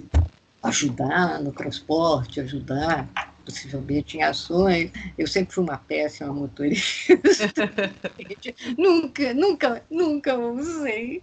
[0.63, 3.09] ajudar no transporte, ajudar
[3.47, 4.91] possivelmente em ações.
[5.17, 7.15] Eu sempre fui uma péssima motorista.
[8.77, 11.23] nunca, nunca, nunca usei.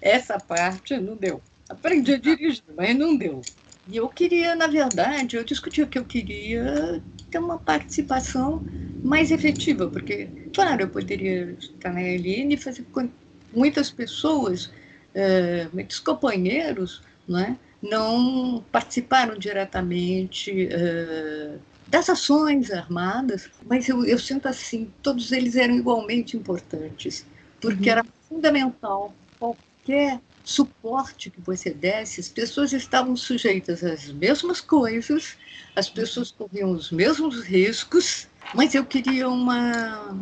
[0.00, 1.42] Essa parte não deu.
[1.68, 3.42] Aprendi a dirigir, mas não deu.
[3.88, 8.64] E eu queria, na verdade, eu discutia que eu queria ter uma participação
[9.02, 13.08] mais efetiva, porque, claro, eu poderia estar na LN e fazer com
[13.52, 17.56] muitas pessoas, uh, muitos companheiros, não é?
[17.84, 25.76] não participaram diretamente uh, das ações armadas, mas eu, eu, sinto assim, todos eles eram
[25.76, 27.26] igualmente importantes,
[27.60, 27.96] porque uhum.
[27.96, 35.36] era fundamental qualquer suporte que você desse, as pessoas estavam sujeitas às mesmas coisas,
[35.74, 40.14] as pessoas corriam os mesmos riscos, mas eu queria uma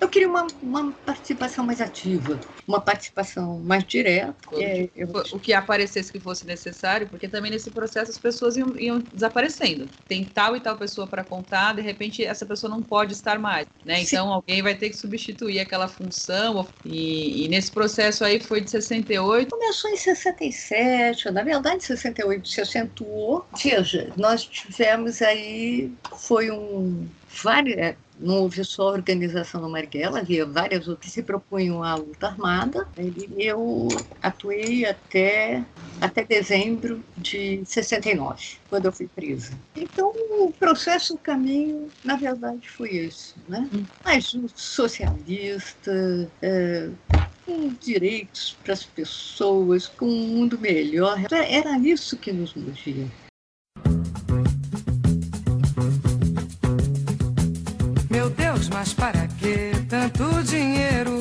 [0.00, 4.34] eu queria uma, uma participação mais ativa, uma participação mais direta.
[4.54, 5.08] É, eu...
[5.32, 9.88] O que aparecesse que fosse necessário, porque também nesse processo as pessoas iam, iam desaparecendo.
[10.06, 13.66] Tem tal e tal pessoa para contar, de repente essa pessoa não pode estar mais,
[13.84, 14.02] né?
[14.02, 14.32] Então Sim.
[14.34, 16.68] alguém vai ter que substituir aquela função.
[16.84, 19.48] E, e, nesse processo aí foi de 68.
[19.48, 23.46] Começou em 67, na verdade 68 se acentuou.
[23.62, 27.08] Veja, nós tivemos aí, foi um
[27.42, 31.94] várias, não houve só a organização do Marighella, havia várias outras que se propunham à
[31.94, 32.88] luta armada.
[32.98, 33.88] E eu
[34.22, 35.64] atuei até,
[36.00, 39.52] até dezembro de 69, quando eu fui presa.
[39.74, 43.34] Então, o processo, o caminho, na verdade, foi esse.
[43.48, 43.68] Né?
[44.04, 46.88] Mas o socialista, é,
[47.44, 53.06] com direitos para as pessoas, com um mundo melhor, era isso que nos movia.
[58.86, 60.44] Mas para que tanto dinheiro?
[60.44, 61.15] Dinheiro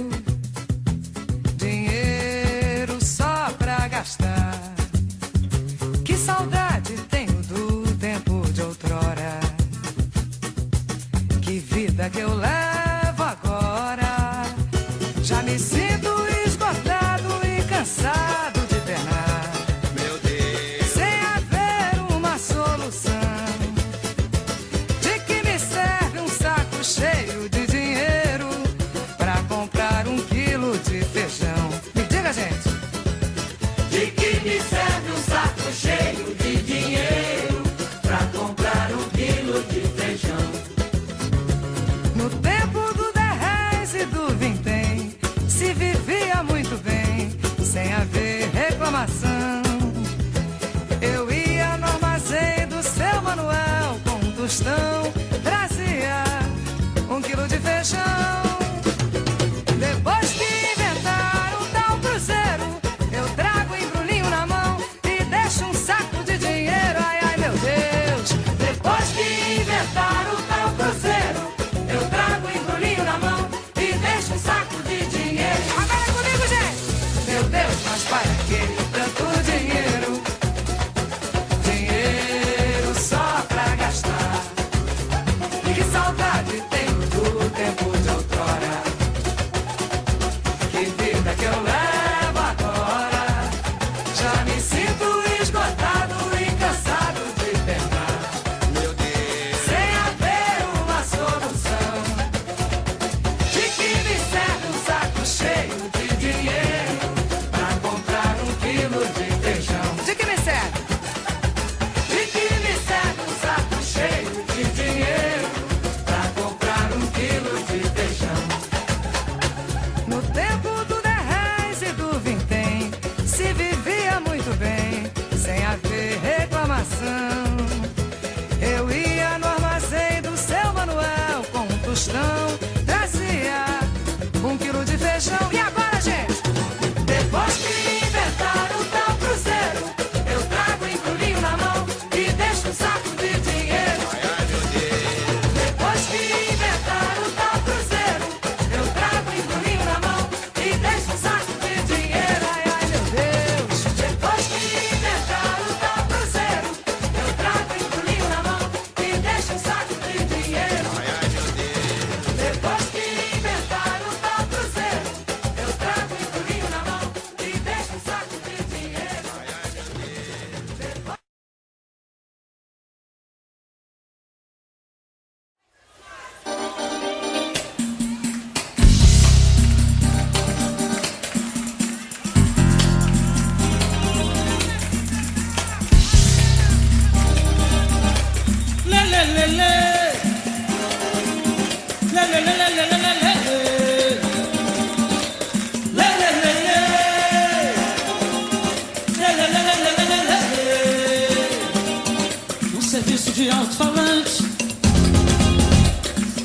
[203.45, 204.43] de alto-falante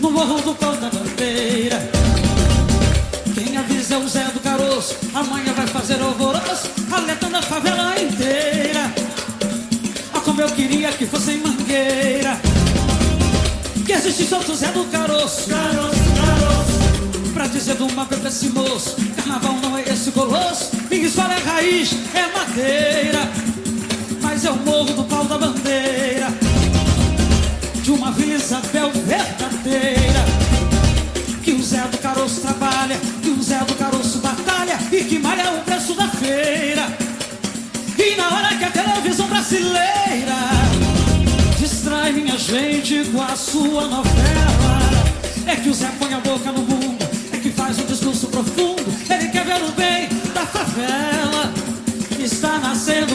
[0.02, 1.78] no morro do pau da bandeira.
[3.34, 4.96] Quem avisa é o Zé do Caroço.
[5.14, 8.92] Amanhã vai fazer alvoroço, alertando a favela inteira.
[10.12, 12.38] Ah, como eu queria que fosse em Mangueira
[13.86, 18.96] Que existisse outro Zé do Caroço Caroço, caroço Pra dizer do uma pra esse moço
[19.16, 23.30] Carnaval não é esse colosso Minha história é raiz, é madeira
[24.20, 26.49] Mas é o morro do pau da bandeira
[27.90, 30.24] De uma Isabel verdadeira
[31.42, 35.50] Que o Zé do Caroço trabalha Que o Zé do Caroço batalha E que malha
[35.54, 36.86] o preço da feira
[37.98, 40.38] e na hora que a televisão brasileira
[41.58, 44.80] distrai minha gente com a sua novela,
[45.46, 48.86] é que o Zé põe a boca no mundo, é que faz um discurso profundo.
[49.10, 51.52] Ele quer ver o bem da favela.
[52.18, 53.09] Está nascendo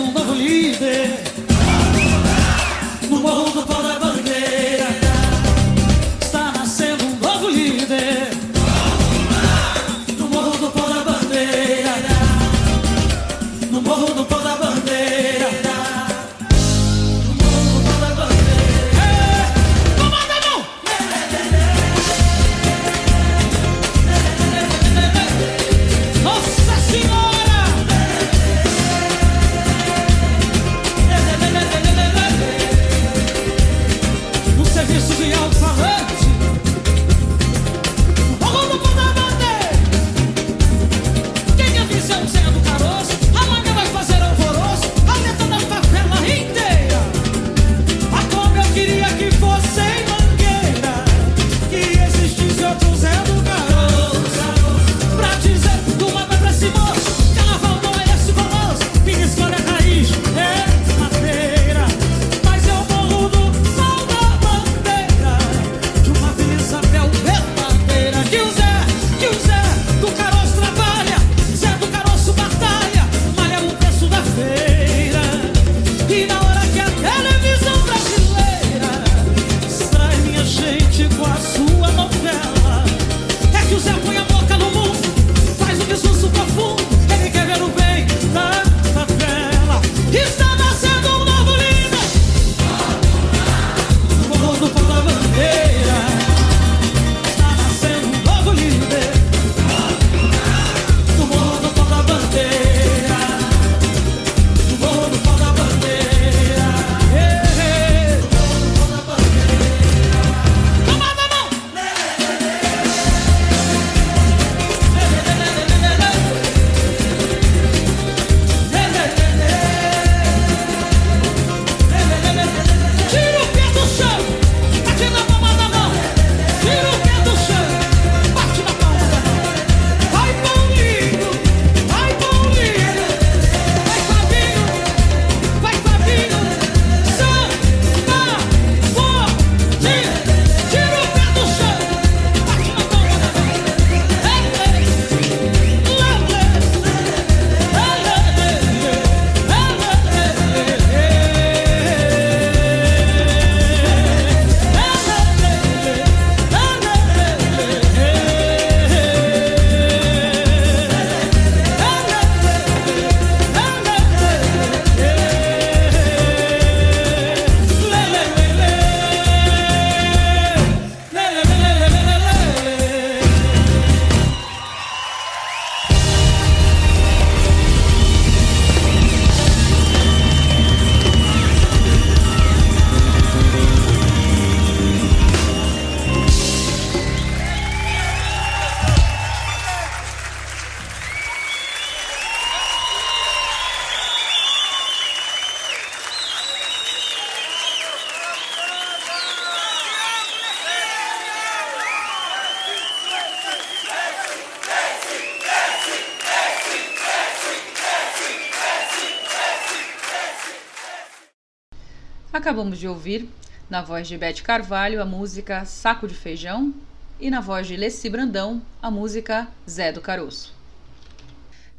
[212.46, 213.28] Acabamos de ouvir,
[213.68, 216.72] na voz de Bete Carvalho, a música Saco de Feijão
[217.20, 220.54] e na voz de Leci Brandão, a música Zé do Caroço.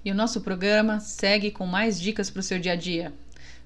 [0.04, 3.12] E o nosso programa segue com mais dicas para o seu dia a dia.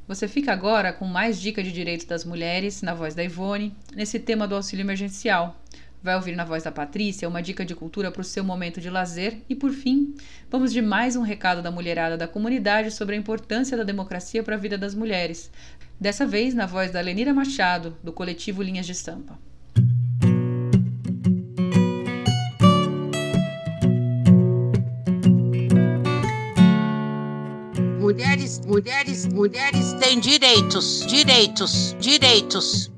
[0.07, 4.19] Você fica agora com mais dicas de direitos das mulheres, na voz da Ivone, nesse
[4.19, 5.59] tema do auxílio emergencial.
[6.03, 8.89] Vai ouvir na voz da Patrícia uma dica de cultura para o seu momento de
[8.89, 9.39] lazer.
[9.49, 10.15] E por fim,
[10.51, 14.55] vamos de mais um recado da mulherada da comunidade sobre a importância da democracia para
[14.55, 15.51] a vida das mulheres.
[16.01, 19.39] Dessa vez na voz da Lenira Machado, do coletivo Linhas de Estampa.
[28.01, 32.91] Mulheres, mulheres, mulheres têm direitos, direitos, direitos.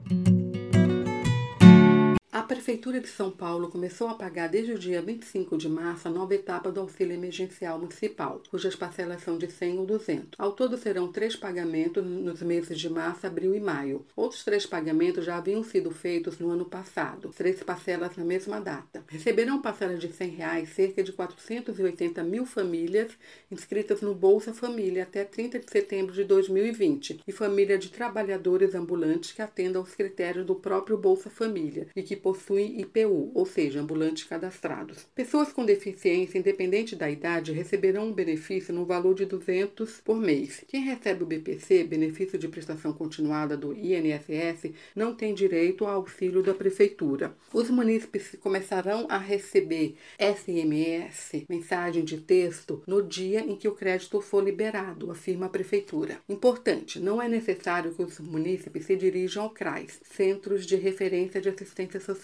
[2.43, 6.11] A Prefeitura de São Paulo começou a pagar desde o dia 25 de março a
[6.11, 10.31] nova etapa do auxílio emergencial municipal, cujas parcelas são de 100 ou 200.
[10.37, 14.05] Ao todo serão três pagamentos nos meses de março, abril e maio.
[14.17, 19.05] Outros três pagamentos já haviam sido feitos no ano passado, três parcelas na mesma data.
[19.07, 23.13] Receberão parcelas de 100 reais cerca de 480 mil famílias
[23.53, 29.31] inscritas no Bolsa Família até 30 de setembro de 2020 e família de trabalhadores ambulantes
[29.31, 34.25] que atendam aos critérios do próprio Bolsa Família e que possuem IPU, ou seja, ambulantes
[34.25, 35.07] cadastrados.
[35.15, 40.65] Pessoas com deficiência, independente da idade, receberão um benefício no valor de 200 por mês.
[40.67, 46.43] Quem recebe o BPC, benefício de prestação continuada do INSS, não tem direito ao auxílio
[46.43, 47.37] da prefeitura.
[47.53, 54.23] Os munícipes começarão a receber SMS, mensagem de texto, no dia em que o crédito
[54.23, 56.19] for liberado, afirma a prefeitura.
[56.27, 61.51] Importante, não é necessário que os munícipes se dirijam ao CRAS, Centros de Referência de
[61.51, 62.22] Assistência Social.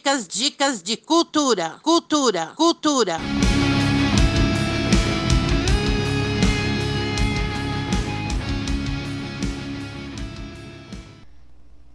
[0.08, 3.18] Dicas, dicas de cultura, cultura, cultura.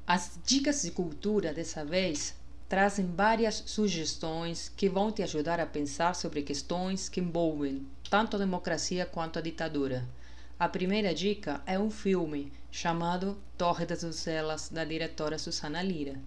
[0.05, 2.35] As dicas de cultura dessa vez
[2.69, 8.39] trazem várias sugestões que vão te ajudar a pensar sobre questões que envolvem tanto a
[8.39, 10.07] democracia quanto a ditadura.
[10.59, 16.19] A primeira dica é um filme chamado Torre das Doncelas, da diretora Susana Lira.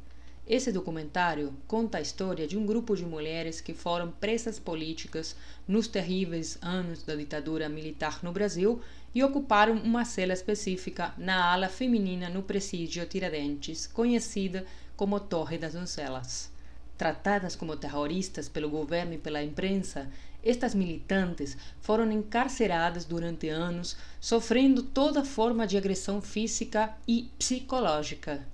[0.48, 5.34] Esse documentário conta a história de um grupo de mulheres que foram presas políticas
[5.66, 8.80] nos terríveis anos da ditadura militar no Brasil
[9.12, 14.64] e ocuparam uma cela específica na ala feminina no presídio Tiradentes, conhecida
[14.96, 16.48] como Torre das Doncelas.
[16.96, 20.08] Tratadas como terroristas pelo governo e pela imprensa,
[20.44, 28.46] estas militantes foram encarceradas durante anos, sofrendo toda forma de agressão física e psicológica.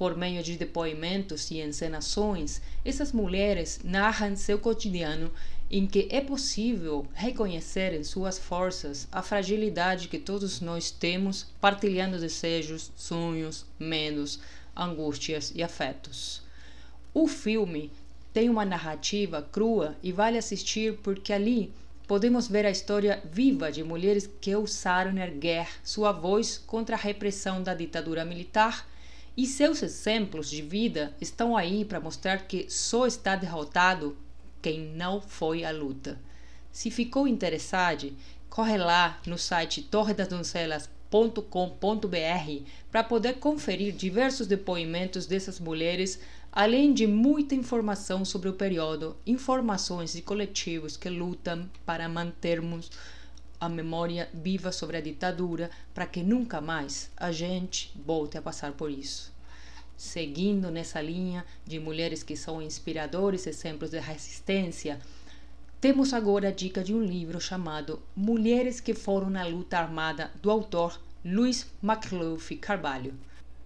[0.00, 5.30] Por meio de depoimentos e encenações, essas mulheres narram seu cotidiano
[5.70, 12.18] em que é possível reconhecer em suas forças a fragilidade que todos nós temos, partilhando
[12.18, 14.40] desejos, sonhos, medos,
[14.74, 16.40] angústias e afetos.
[17.12, 17.92] O filme
[18.32, 21.74] tem uma narrativa crua e vale assistir porque ali
[22.08, 27.62] podemos ver a história viva de mulheres que ousaram erguer sua voz contra a repressão
[27.62, 28.88] da ditadura militar
[29.36, 34.16] e seus exemplos de vida estão aí para mostrar que só está derrotado
[34.60, 36.18] quem não foi à luta.
[36.72, 38.12] Se ficou interessado,
[38.48, 46.20] corre lá no site torredasdoncelas.com.br para poder conferir diversos depoimentos dessas mulheres,
[46.52, 52.90] além de muita informação sobre o período, informações de coletivos que lutam para mantermos
[53.60, 58.72] a memória viva sobre a ditadura, para que nunca mais a gente volte a passar
[58.72, 59.32] por isso
[60.00, 64.98] seguindo nessa linha de mulheres que são inspiradores exemplos de resistência,
[65.78, 70.50] temos agora a dica de um livro chamado Mulheres que Foram na Luta Armada, do
[70.50, 73.12] autor Luiz McLuff Carvalho.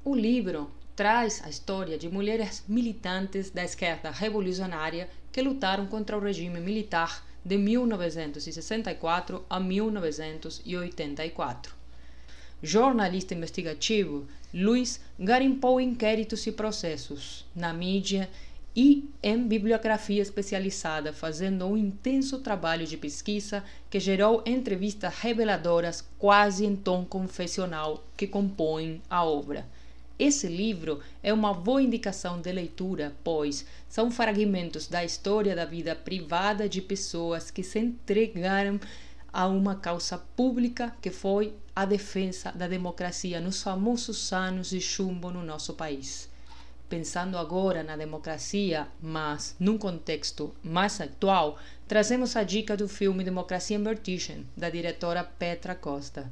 [0.04, 6.20] O livro traz a história de mulheres militantes da esquerda revolucionária que lutaram contra o
[6.20, 11.84] regime militar de 1964 a 1984
[12.64, 18.30] jornalista investigativo, Luiz garimpou inquéritos e processos na mídia
[18.74, 26.64] e em bibliografia especializada, fazendo um intenso trabalho de pesquisa que gerou entrevistas reveladoras quase
[26.64, 29.66] em tom confessional que compõem a obra.
[30.16, 35.96] Esse livro é uma boa indicação de leitura, pois são fragmentos da história da vida
[35.96, 38.78] privada de pessoas que se entregaram
[39.32, 45.32] a uma causa pública que foi a defesa da democracia nos famosos anos de chumbo
[45.32, 46.30] no nosso país.
[46.88, 51.58] Pensando agora na democracia, mas num contexto mais atual,
[51.88, 56.30] trazemos a dica do filme Democracia in Vertigem, da diretora Petra Costa.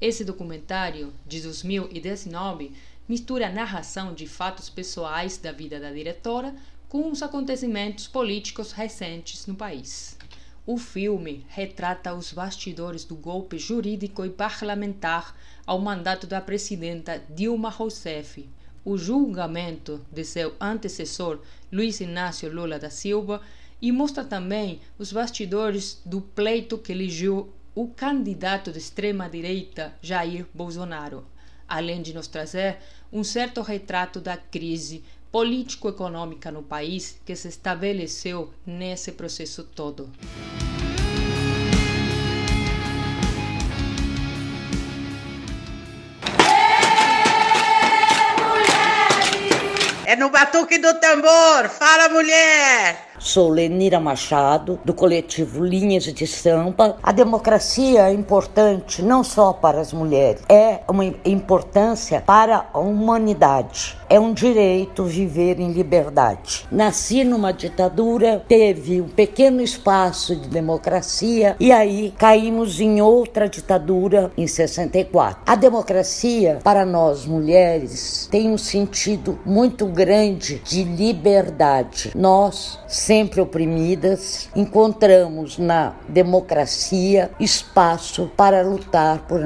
[0.00, 2.72] Esse documentário, de 2019,
[3.10, 6.54] mistura a narração de fatos pessoais da vida da diretora
[6.88, 10.16] com os acontecimentos políticos recentes no país.
[10.64, 17.68] O filme retrata os bastidores do golpe jurídico e parlamentar ao mandato da presidenta Dilma
[17.68, 18.48] Rousseff,
[18.84, 21.40] o julgamento de seu antecessor
[21.72, 23.42] Luiz Inácio Lula da Silva
[23.82, 31.26] e mostra também os bastidores do pleito que elegeu o candidato de extrema-direita Jair Bolsonaro,
[31.66, 32.78] além de nos trazer
[33.12, 40.10] um certo retrato da crise político-econômica no país que se estabeleceu nesse processo todo.
[50.04, 51.68] É no batuque do tambor.
[51.68, 53.09] Fala, mulher!
[53.22, 56.96] Sou Lenira Machado, do coletivo Linhas de Sampa.
[57.02, 63.98] A democracia é importante não só para as mulheres, é uma importância para a humanidade.
[64.08, 66.66] É um direito viver em liberdade.
[66.72, 74.32] Nasci numa ditadura, teve um pequeno espaço de democracia e aí caímos em outra ditadura
[74.34, 75.42] em 64.
[75.46, 82.12] A democracia, para nós mulheres, tem um sentido muito grande de liberdade.
[82.16, 82.80] Nós
[83.10, 89.40] sempre oprimidas, encontramos na democracia espaço para lutar por,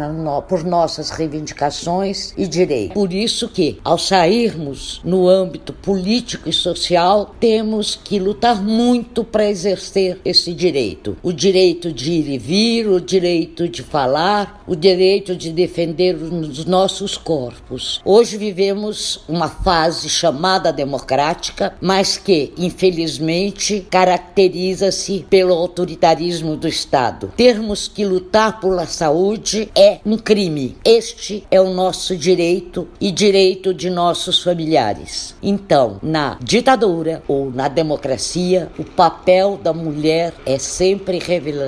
[0.47, 2.93] por nossas reivindicações e direitos.
[2.93, 9.49] Por isso que, ao sairmos no âmbito político e social, temos que lutar muito para
[9.49, 11.17] exercer esse direito.
[11.23, 16.67] O direito de ir e vir, o direito de falar, o direito de defender os
[16.67, 18.03] nossos corpos.
[18.05, 23.54] Hoje vivemos uma fase chamada democrática, mas que, infelizmente,
[23.91, 27.33] caracteriza-se pelo autoritarismo do Estado.
[27.37, 30.77] Termos que lutar pela saúde é um crime.
[30.85, 35.35] Este é o nosso direito e direito de nossos familiares.
[35.43, 41.19] Então, na ditadura ou na democracia, o papel da mulher é sempre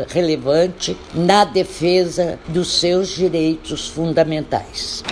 [0.09, 5.03] relevante na defesa dos seus direitos fundamentais.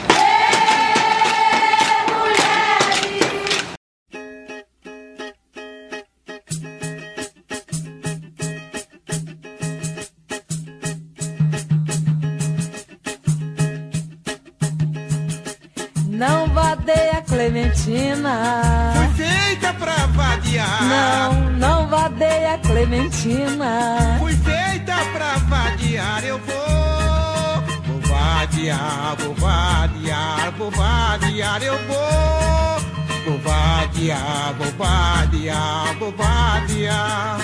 [23.25, 27.63] Fui feita pra vadiar, eu vou.
[27.87, 33.25] Vou vadiar, vou vadiar, vou vadiar, eu vou.
[33.25, 37.39] Vou vadiar, vou vadiar, vou vadiar.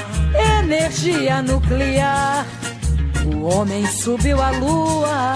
[0.59, 2.45] Energia nuclear.
[3.25, 5.35] O homem subiu à lua.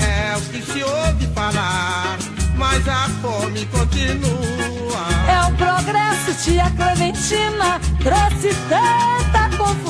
[0.00, 2.18] É o que se ouve falar,
[2.56, 5.06] mas a fome continua.
[5.28, 7.80] É o progresso, tia Clementina.
[8.02, 9.23] Trouxe tanta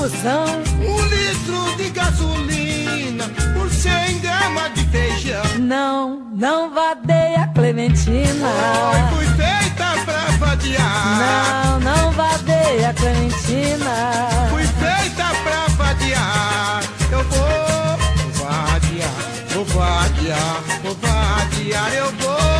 [0.05, 0.45] confusão.
[0.79, 5.43] Um litro de gasolina por 100 gramas de feijão.
[5.59, 8.47] Não, não vadeia Clementina.
[8.93, 11.17] Oi, fui feita pra vadiar.
[11.17, 14.27] Não, não vadeia Clementina.
[14.49, 16.83] Fui feita pra vadiar.
[17.11, 19.11] Eu vou, vadiar,
[19.53, 22.11] vou vadiar, vou vadiar, eu.
[22.11, 22.54] Vou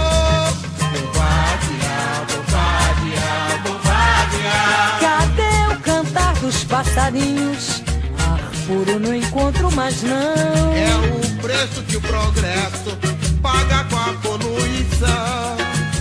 [6.45, 7.81] dos passarinhos?
[8.19, 10.73] Ar puro não encontro mais não.
[10.75, 12.95] É o preço que o progresso
[13.41, 15.57] paga com a poluição.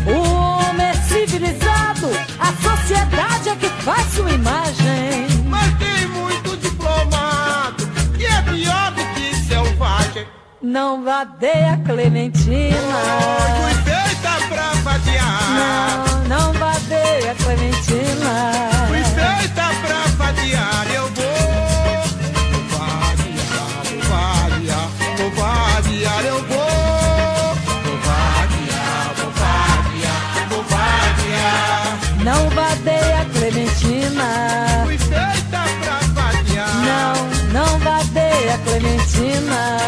[0.06, 5.26] O homem é civilizado, a sociedade é que faz sua imagem.
[5.46, 7.86] Mas tem muito diplomado
[8.18, 10.26] que é pior do que selvagem.
[10.60, 13.00] Não vadeia Clementina.
[13.62, 16.24] Fui feita pra vadiar.
[16.28, 18.74] Não, não vadeia Clementina.
[18.88, 19.53] Fui feita
[20.44, 21.24] vadiar, eu vou.
[22.52, 27.54] Vou vadiar, vou vadiar, vou vadiar, eu vou.
[27.84, 31.98] Vou vadiar, vou vadiar, vou vadiar.
[32.24, 34.84] Não vadeia Clementina.
[34.84, 36.74] Fui feita pra vadiar.
[36.84, 37.14] Não,
[37.52, 39.83] não vadeia Clementina.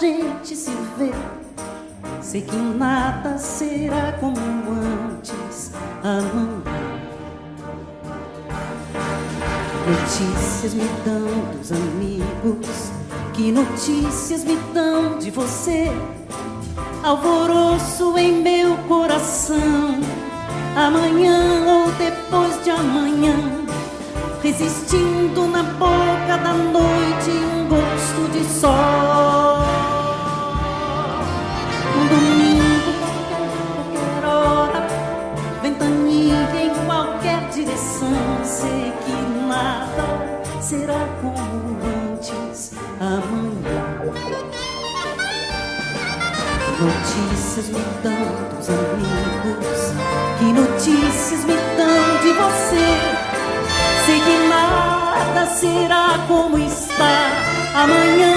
[0.00, 1.12] Gente se vê.
[2.22, 4.36] Sei que nada será como
[4.70, 5.72] antes
[6.02, 6.62] amanhã.
[9.86, 12.90] Notícias me dão dos amigos.
[13.34, 15.90] Que notícias me dão de você?
[17.02, 20.00] Alvoroço em meu coração.
[20.76, 23.69] Amanhã ou depois de amanhã
[24.42, 29.58] resistindo na boca da noite um gosto de sol.
[31.96, 34.86] Um domingo, qualquer, qualquer hora,
[35.62, 40.06] ventania em qualquer direção, sei que nada
[40.60, 41.78] será como
[42.12, 43.90] antes amanhã.
[46.80, 48.49] Notícias me dão
[56.30, 57.32] como está.
[57.74, 58.29] Amanhã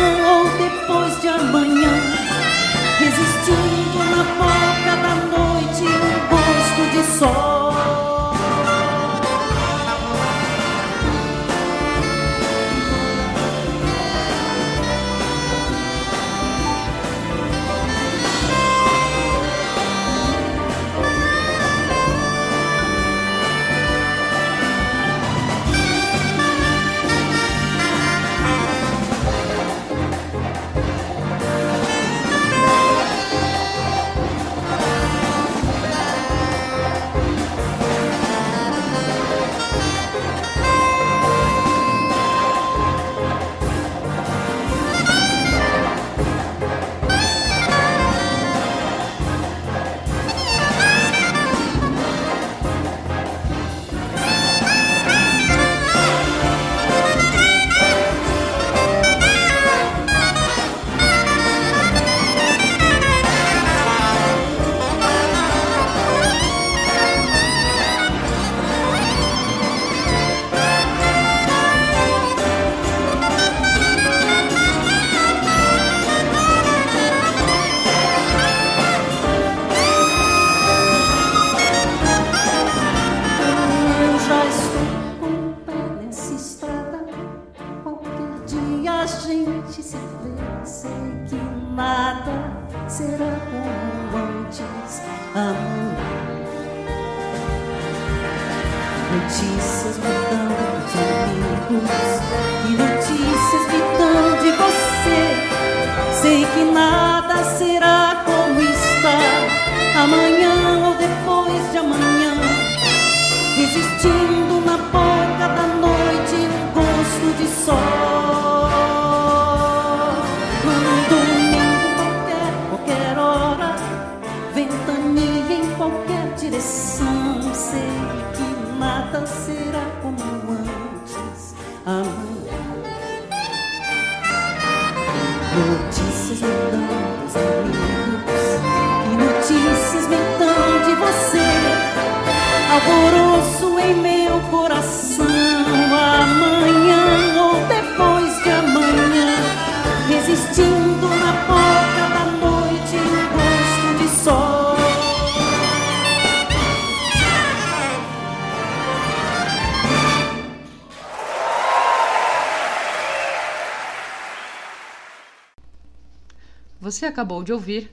[166.94, 167.90] Você acabou de ouvir,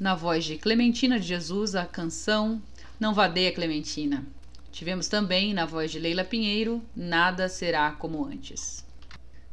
[0.00, 2.58] na voz de Clementina de Jesus, a canção
[2.98, 4.24] Não Vadeia Clementina.
[4.72, 8.82] Tivemos também, na voz de Leila Pinheiro, Nada Será Como Antes.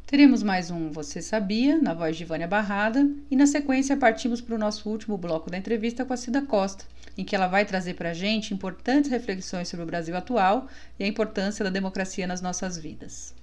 [0.05, 4.55] Teremos mais um Você Sabia, na voz de Vânia Barrada, e na sequência partimos para
[4.55, 6.85] o nosso último bloco da entrevista com a Cida Costa,
[7.17, 11.03] em que ela vai trazer para a gente importantes reflexões sobre o Brasil atual e
[11.03, 13.35] a importância da democracia nas nossas vidas.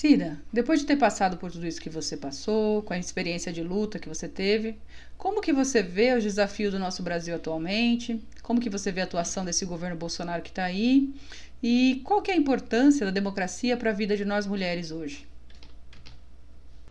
[0.00, 3.62] Cida, depois de ter passado por tudo isso que você passou, com a experiência de
[3.62, 4.78] luta que você teve,
[5.18, 8.18] como que você vê os desafios do nosso Brasil atualmente?
[8.42, 11.12] Como que você vê a atuação desse governo Bolsonaro que está aí?
[11.62, 15.28] E qual que é a importância da democracia para a vida de nós mulheres hoje?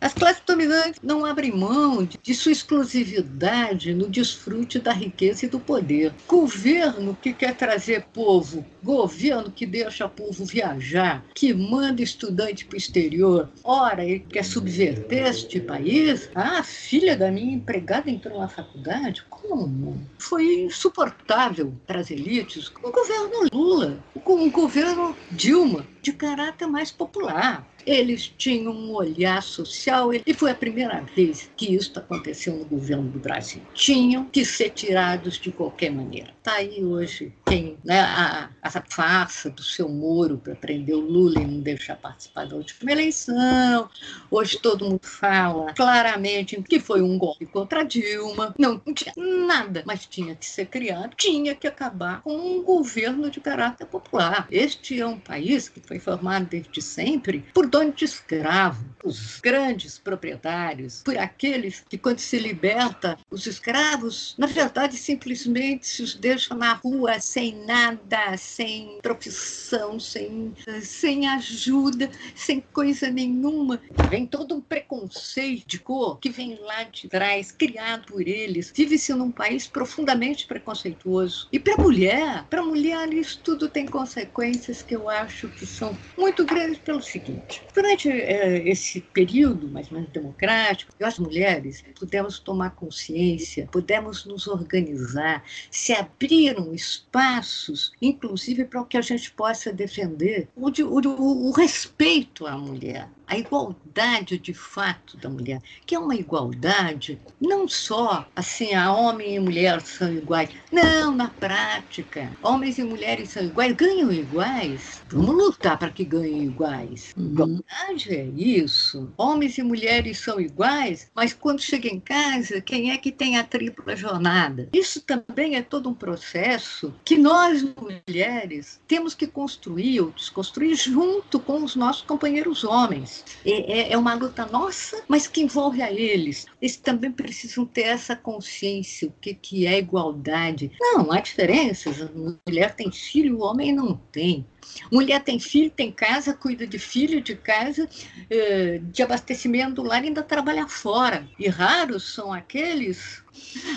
[0.01, 5.59] As classes dominantes não abrem mão de sua exclusividade no desfrute da riqueza e do
[5.59, 6.13] poder.
[6.26, 12.77] Governo que quer trazer povo, governo que deixa povo viajar, que manda estudante para o
[12.77, 16.30] exterior, ora, ele quer subverter este país.
[16.34, 19.23] Ah, filha da minha empregada entrou na faculdade?
[19.30, 20.01] Como?
[20.17, 22.71] Foi insuportável para as elites.
[22.81, 27.67] O governo Lula, o governo Dilma, de caráter mais popular.
[27.90, 33.10] Eles tinham um olhar social e foi a primeira vez que isso aconteceu no governo
[33.10, 33.64] do Brasil.
[33.74, 36.30] Tinham que ser tirados de qualquer maneira.
[36.38, 41.40] Está aí hoje quem, né, a, essa farsa do seu Moro para prender o Lula
[41.40, 43.90] e não deixar participar da última eleição.
[44.30, 48.53] Hoje todo mundo fala claramente que foi um golpe contra Dilma.
[48.60, 53.32] Não, não tinha nada, mas tinha que ser criado, tinha que acabar com um governo
[53.32, 54.48] de caráter popular.
[54.52, 59.39] Este é um país que foi formado desde sempre por dois dono de escravo, os
[59.39, 66.14] grandes proprietários, por aqueles que, quando se liberta os escravos, na verdade, simplesmente se os
[66.14, 73.80] deixam na rua sem nada, sem profissão, sem, sem ajuda, sem coisa nenhuma.
[74.10, 78.73] Vem todo um preconceito de cor que vem lá de trás, criado por eles.
[78.76, 81.47] Vive-se num país profundamente preconceituoso.
[81.51, 85.97] E para mulher, para a mulher, isso tudo tem consequências que eu acho que são
[86.18, 87.59] muito grandes pelo seguinte.
[87.73, 94.48] Durante eh, esse período mais ou menos democrático, as mulheres pudemos tomar consciência, pudemos nos
[94.48, 101.52] organizar, se abriram espaços, inclusive para que a gente possa defender o, de- o- o
[101.52, 108.27] respeito à mulher, a igualdade de fato da mulher, que é uma igualdade não só
[108.35, 110.49] assim, a homem e mulher são iguais.
[110.72, 115.03] Não, na prática, homens e mulheres são iguais, ganham iguais.
[115.10, 117.14] Vamos lutar para que ganhem iguais.
[117.15, 119.11] Igualdade é isso.
[119.15, 123.43] Homens e mulheres são iguais, mas quando chega em casa, quem é que tem a
[123.43, 124.68] tripla jornada?
[124.73, 131.39] Isso também é todo um processo que nós, mulheres, temos que construir ou desconstruir junto
[131.39, 133.19] com os nossos companheiros homens.
[133.46, 136.46] É, é- é uma luta nossa, mas que envolve a eles.
[136.62, 140.72] Eles também precisam ter essa consciência, o que, que é igualdade.
[140.80, 142.02] Não, há diferenças.
[142.02, 142.10] A
[142.48, 144.46] mulher tem filho, o homem não tem.
[144.91, 147.88] Mulher tem filho, tem casa, cuida de filho, de casa,
[148.30, 151.28] eh, de abastecimento do lar, ainda trabalha fora.
[151.40, 153.24] E raros são aqueles,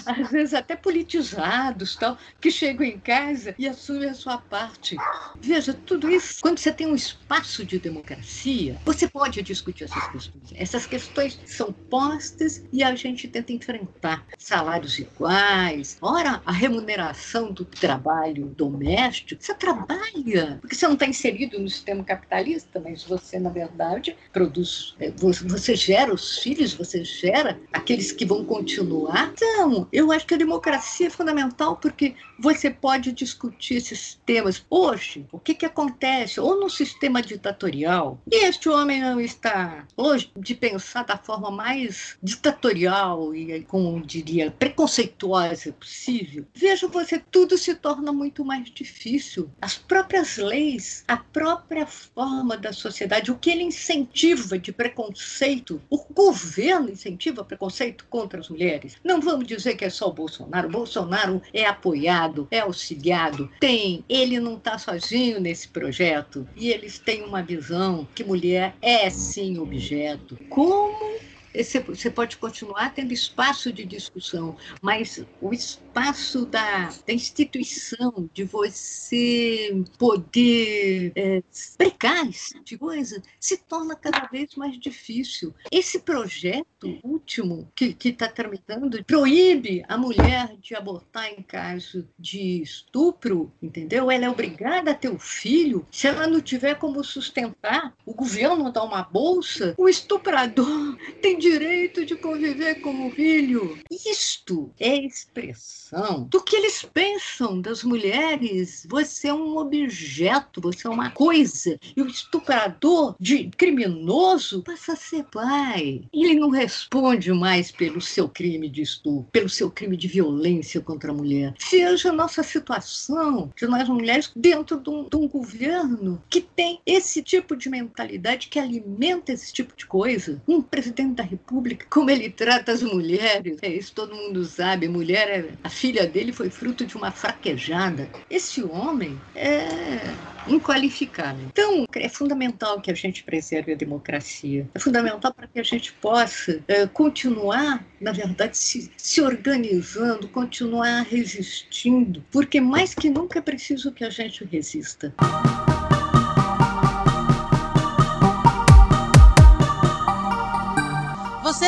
[0.05, 4.97] às vezes até politizados, tal, que chegam em casa e assumem a sua parte.
[5.41, 10.45] Veja, tudo isso, quando você tem um espaço de democracia, você pode discutir essas questões.
[10.55, 14.27] Essas questões são postas e a gente tenta enfrentar.
[14.39, 19.43] Salários iguais, ora, a remuneração do trabalho doméstico.
[19.43, 24.95] Você trabalha, porque você não está inserido no sistema capitalista, mas você, na verdade, produz,
[25.17, 29.33] você você gera os filhos, você gera aqueles que vão continuar.
[29.33, 29.62] Então,
[29.93, 34.65] eu acho que a democracia é fundamental porque você pode discutir esses temas.
[34.69, 36.41] Hoje, o que, que acontece?
[36.41, 42.17] Ou no sistema ditatorial, e este homem não está hoje de pensar da forma mais
[42.23, 49.51] ditatorial e, como diria, preconceituosa possível, veja você, tudo se torna muito mais difícil.
[49.61, 55.99] As próprias leis, a própria forma da sociedade, o que ele incentiva de preconceito, o
[56.13, 58.97] governo incentiva preconceito contra as mulheres.
[59.05, 60.69] Não vamos dizer que é só o Bolsonaro.
[60.69, 66.99] O Bolsonaro é apoiado, é auxiliado, tem, ele não está sozinho nesse projeto e eles
[66.99, 70.39] têm uma visão que mulher é sim objeto.
[70.49, 71.17] Como
[71.55, 79.85] você pode continuar tendo espaço de discussão, mas o espaço da, da instituição, de você
[79.99, 85.55] poder é, tipo de coisa, se torna cada vez mais difícil.
[85.71, 93.53] Esse projeto último que está tramitando proíbe a mulher de abortar em caso de estupro,
[93.63, 94.11] entendeu?
[94.11, 95.87] Ela é obrigada a ter o filho.
[95.91, 102.07] Se ela não tiver como sustentar, o governo dá uma bolsa, o estuprador tem direito
[102.07, 103.77] de conviver com o filho.
[103.91, 108.87] Isto é expressão do que eles pensam das mulheres.
[108.89, 111.77] Você é um objeto, você é uma coisa.
[111.97, 116.05] E o estuprador de criminoso passa a ser pai.
[116.13, 121.11] Ele não responde mais pelo seu crime de estupro, pelo seu crime de violência contra
[121.11, 121.55] a mulher.
[121.73, 126.81] Veja a nossa situação de nós mulheres dentro de um, de um governo que tem
[126.87, 130.41] esse tipo de mentalidade, que alimenta esse tipo de coisa.
[130.47, 134.87] Um presidente da República, como ele trata as mulheres, é isso todo mundo sabe.
[134.89, 138.09] Mulher, é, a filha dele foi fruto de uma fraquejada.
[138.29, 139.99] Esse homem é
[140.47, 141.47] inqualificável.
[141.47, 144.69] Então, é fundamental que a gente preserve a democracia.
[144.75, 151.03] É fundamental para que a gente possa eh, continuar, na verdade, se, se organizando, continuar
[151.03, 155.15] resistindo, porque mais que nunca é preciso que a gente resista.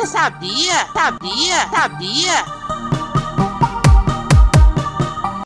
[0.06, 0.86] Sabia?
[0.93, 1.68] Sabia?
[1.72, 2.64] Sabia?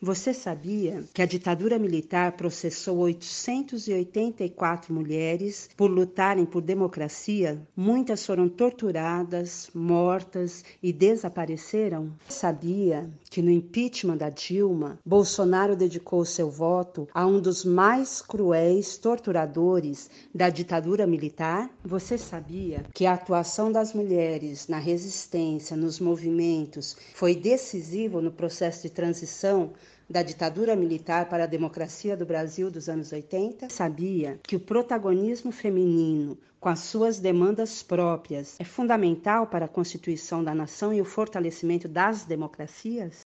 [0.08, 7.60] Você sabia que a ditadura militar processou 884 mulheres por lutarem por democracia?
[7.76, 12.10] Muitas foram torturadas, mortas e desapareceram?
[12.26, 18.96] Sabia que no impeachment da Dilma, Bolsonaro dedicou seu voto a um dos mais cruéis
[18.96, 21.68] torturadores da ditadura militar?
[21.84, 28.84] Você sabia que a atuação das mulheres na resistência, nos movimentos, foi decisivo no processo
[28.84, 29.74] de transição
[30.08, 35.52] da ditadura militar para a democracia do Brasil dos anos 80, sabia que o protagonismo
[35.52, 41.04] feminino, com as suas demandas próprias, é fundamental para a constituição da nação e o
[41.04, 43.20] fortalecimento das democracias?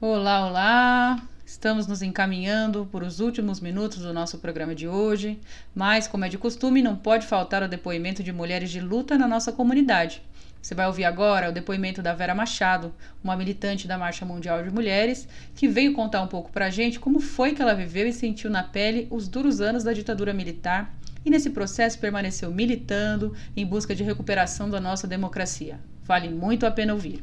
[0.00, 1.28] Olá, olá!
[1.44, 5.38] Estamos nos encaminhando por os últimos minutos do nosso programa de hoje,
[5.74, 9.28] mas, como é de costume, não pode faltar o depoimento de mulheres de luta na
[9.28, 10.22] nossa comunidade.
[10.66, 14.70] Você vai ouvir agora o depoimento da Vera Machado, uma militante da Marcha Mundial de
[14.74, 18.50] Mulheres, que veio contar um pouco pra gente como foi que ela viveu e sentiu
[18.50, 20.92] na pele os duros anos da ditadura militar
[21.24, 25.78] e nesse processo permaneceu militando em busca de recuperação da nossa democracia.
[26.02, 27.22] Vale muito a pena ouvir.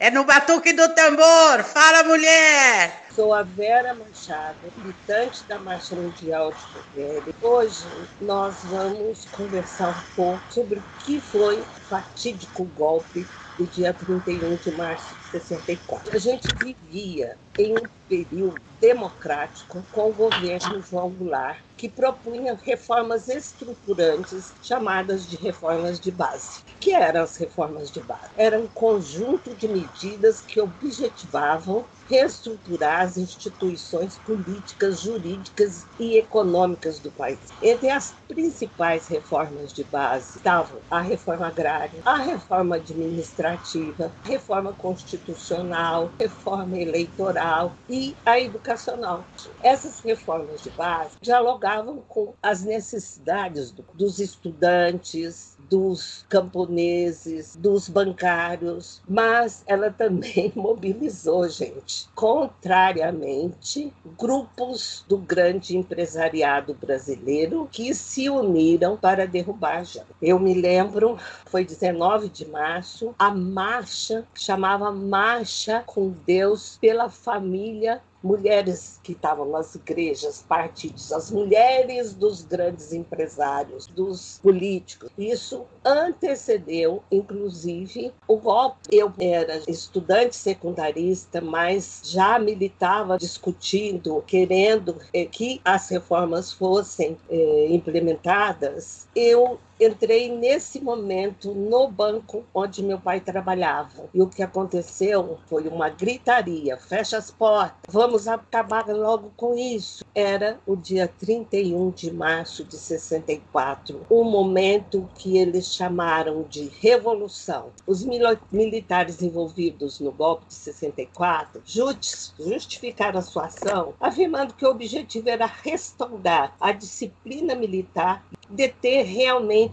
[0.00, 1.64] É no batuque do tambor.
[1.64, 3.06] Fala, mulher!
[3.10, 7.34] Sou a Vera Machado, militante da Marcha Mundial de Mulheres.
[7.42, 7.84] Hoje
[8.20, 13.26] nós vamos conversar um pouco sobre o que foi o fatídico golpe
[13.58, 16.14] do dia 31 de março de 64.
[16.14, 23.28] A gente vivia em um período democrático com o governo João Goulart, que propunha reformas
[23.28, 26.60] estruturantes chamadas de reformas de base.
[26.76, 28.30] O que eram as reformas de base?
[28.36, 37.12] Era um conjunto de medidas que objetivavam reestruturar as instituições políticas, jurídicas e econômicas do
[37.12, 37.38] país.
[37.62, 46.10] Entre as principais reformas de base estavam a reforma agrária, a reforma administrativa, reforma constitucional,
[46.18, 49.24] reforma eleitoral e a educacional.
[49.62, 51.67] Essas reformas de base dialogavam
[52.08, 62.08] com as necessidades do, dos estudantes, dos camponeses, dos bancários, mas ela também mobilizou, gente,
[62.14, 70.06] contrariamente, grupos do grande empresariado brasileiro que se uniram para derrubar Jana.
[70.22, 78.00] Eu me lembro, foi 19 de março, a marcha chamava Marcha com Deus pela Família
[78.22, 85.10] mulheres que estavam nas igrejas, partidos, as mulheres dos grandes empresários, dos políticos.
[85.16, 88.78] Isso antecedeu, inclusive, o golpe.
[88.90, 97.66] Eu era estudante secundarista, mas já militava discutindo, querendo eh, que as reformas fossem eh,
[97.70, 99.08] implementadas.
[99.14, 104.08] Eu entrei nesse momento no banco onde meu pai trabalhava.
[104.12, 110.04] E o que aconteceu foi uma gritaria: fecha as portas, vamos acabar logo com isso.
[110.14, 117.70] Era o dia 31 de março de 64, um momento que eles chamaram de revolução.
[117.86, 118.04] Os
[118.50, 125.46] militares envolvidos no golpe de 64 justificaram a sua ação, afirmando que o objetivo era
[125.46, 129.67] restaurar a disciplina militar, deter realmente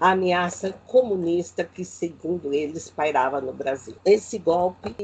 [0.00, 3.94] a ameaça comunista que, segundo eles, pairava no Brasil.
[4.04, 4.94] Esse golpe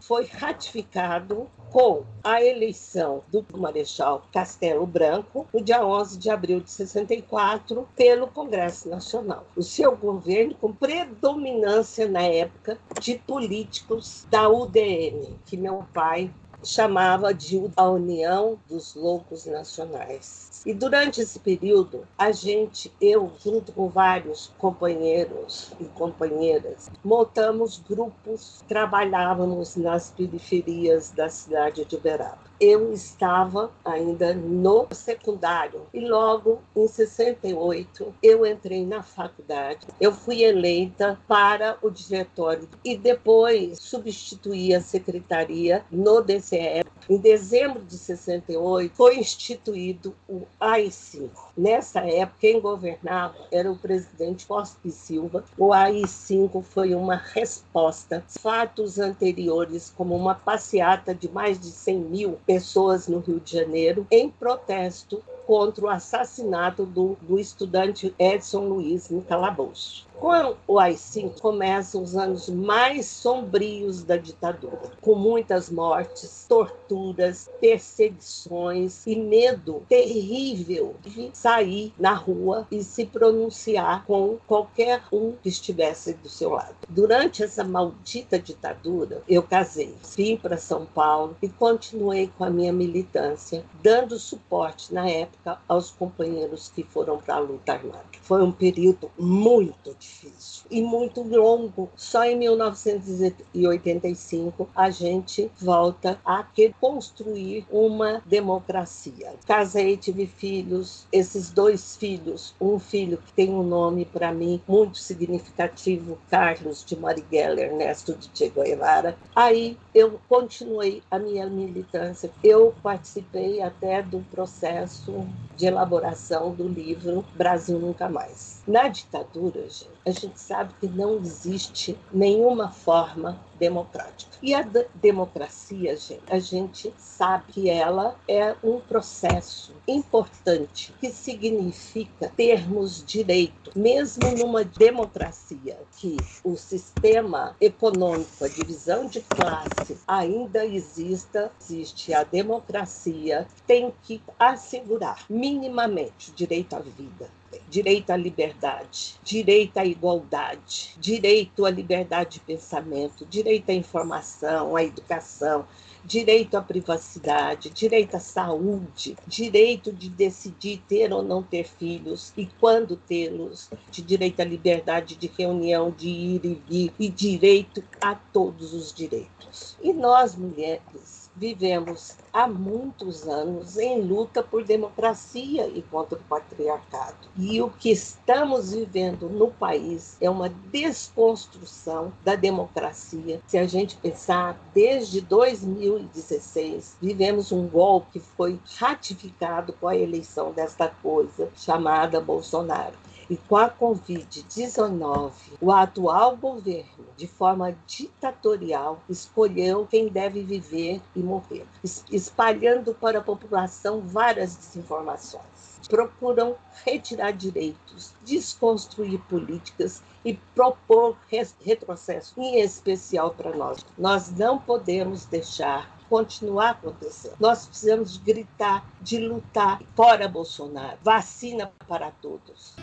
[0.00, 6.70] foi ratificado com a eleição do Marechal Castelo Branco no dia 11 de abril de
[6.70, 9.46] 64 pelo Congresso Nacional.
[9.56, 16.30] O seu governo com predominância na época de políticos da UDN, que meu pai
[16.62, 20.51] chamava de a União dos Loucos Nacionais.
[20.64, 28.62] E durante esse período, a gente, eu, junto com vários companheiros e companheiras, montamos grupos,
[28.68, 36.86] trabalhávamos nas periferias da cidade de Uberaba eu estava ainda no secundário e logo em
[36.86, 39.88] 68 eu entrei na faculdade.
[40.00, 46.84] Eu fui eleita para o diretório e depois substituí a secretaria no DCE.
[47.10, 51.30] Em dezembro de 68 foi instituído o AI-5.
[51.56, 55.44] Nessa época, quem governava era o presidente Costa e Silva.
[55.58, 62.38] O AI-5 foi uma resposta fatos anteriores, como uma passeata de mais de 100 mil
[62.52, 69.08] pessoas no Rio de Janeiro, em protesto contra o assassinato do, do estudante Edson Luiz
[69.08, 70.06] no calabouço.
[70.22, 79.04] Com o AI-5 começam os anos mais sombrios da ditadura, com muitas mortes, torturas, perseguições
[79.04, 86.14] e medo terrível de sair na rua e se pronunciar com qualquer um que estivesse
[86.14, 86.76] do seu lado.
[86.88, 92.72] Durante essa maldita ditadura, eu casei, vim para São Paulo e continuei com a minha
[92.72, 98.04] militância, dando suporte na época aos companheiros que foram para a luta armada.
[98.22, 101.90] Foi um período muito difícil difícil e muito longo.
[101.96, 106.46] Só em 1985 a gente volta a
[106.80, 109.32] construir uma democracia.
[109.46, 114.98] Casei, tive filhos, esses dois filhos, um filho que tem um nome para mim muito
[114.98, 119.16] significativo, Carlos de Marighella Ernesto de Che Guevara.
[119.34, 122.30] Aí eu continuei a minha militância.
[122.42, 125.26] Eu participei até do processo
[125.56, 128.61] de elaboração do livro Brasil Nunca Mais.
[128.64, 129.66] Na ditadura,
[130.06, 134.38] a gente sabe que não existe nenhuma forma democrática.
[134.40, 134.62] E a
[134.94, 143.72] democracia, gente, a gente sabe que ela é um processo importante que significa termos direito,
[143.76, 152.22] mesmo numa democracia que o sistema econômico, a divisão de classe ainda exista, existe a
[152.22, 157.28] democracia, tem que assegurar minimamente o direito à vida,
[157.68, 164.84] direito à liberdade, direito à igualdade, direito à liberdade de pensamento, direito à informação, à
[164.84, 165.66] educação,
[166.04, 172.46] direito à privacidade, direito à saúde, direito de decidir ter ou não ter filhos e
[172.60, 178.74] quando tê-los, direito à liberdade de reunião, de ir e vir e direito a todos
[178.74, 179.76] os direitos.
[179.82, 187.16] E nós, mulheres, vivemos há muitos anos em luta por democracia e contra o patriarcado.
[187.36, 193.40] E o que estamos vivendo no país é uma desconstrução da democracia.
[193.46, 200.52] Se a gente pensar, desde 2016, vivemos um golpe que foi ratificado com a eleição
[200.52, 202.94] desta coisa chamada Bolsonaro.
[203.32, 211.20] E com a Covid-19, o atual governo, de forma ditatorial, escolheu quem deve viver e
[211.20, 211.66] morrer,
[212.10, 215.80] espalhando para a população várias desinformações.
[215.88, 221.16] Procuram retirar direitos, desconstruir políticas e propor
[221.64, 223.82] retrocesso, em especial para nós.
[223.96, 227.36] Nós não podemos deixar continuar acontecendo.
[227.40, 230.98] Nós precisamos gritar, de lutar fora Bolsonaro.
[231.02, 232.74] Vacina para todos.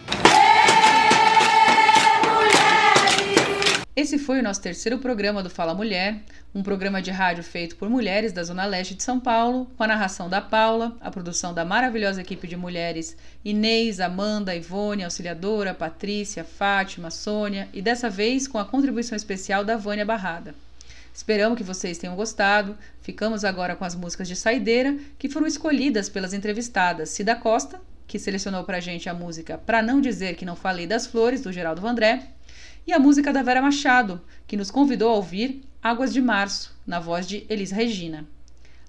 [3.96, 6.24] Esse foi o nosso terceiro programa do Fala Mulher,
[6.56, 9.88] um programa de rádio feito por mulheres da Zona Leste de São Paulo, com a
[9.88, 13.16] narração da Paula, a produção da maravilhosa equipe de mulheres
[13.46, 19.78] Inês, Amanda, Ivone, Auxiliadora, Patrícia, Fátima, Sônia e dessa vez com a contribuição especial da
[19.78, 20.56] Vânia Barrada.
[21.20, 22.78] Esperamos que vocês tenham gostado.
[23.02, 28.18] Ficamos agora com as músicas de saideira que foram escolhidas pelas entrevistadas Cida Costa, que
[28.18, 31.82] selecionou pra gente a música Pra Não Dizer Que Não Falei das Flores, do Geraldo
[31.82, 32.26] Vandré,
[32.88, 37.02] e a música da Vera Machado, que nos convidou a ouvir Águas de Março, na
[37.02, 38.26] voz de Elis Regina.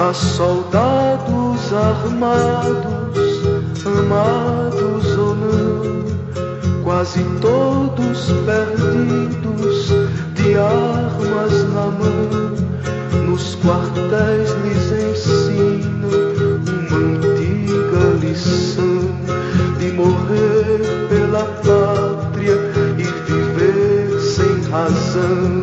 [0.08, 3.42] Há soldados armados,
[3.84, 9.88] amados ou não, quase todos perdidos,
[10.36, 13.26] de armas na mão.
[13.26, 16.10] Nos quartéis lhes ensino
[16.70, 19.10] uma antiga lição
[19.80, 22.60] de morrer pela pátria
[23.00, 25.55] e viver sem razão.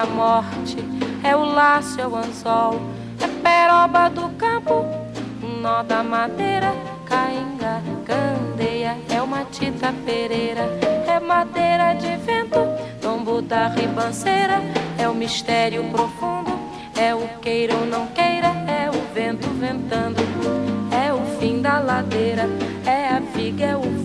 [0.00, 0.78] A morte.
[1.22, 2.80] É o laço, é o anzol.
[3.20, 4.86] É peroba do campo,
[5.60, 6.72] nó da madeira.
[7.04, 10.62] Cainga, candeia, é uma tita pereira.
[11.06, 12.60] É madeira de vento,
[13.02, 14.62] tombo da ribanceira.
[14.96, 16.58] É o mistério profundo.
[16.96, 20.20] É o queira ou não queira, é o vento ventando,
[20.92, 22.46] é o fim da ladeira,
[22.84, 23.99] é a viga, é o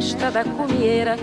[0.00, 1.14] festa da cumieira,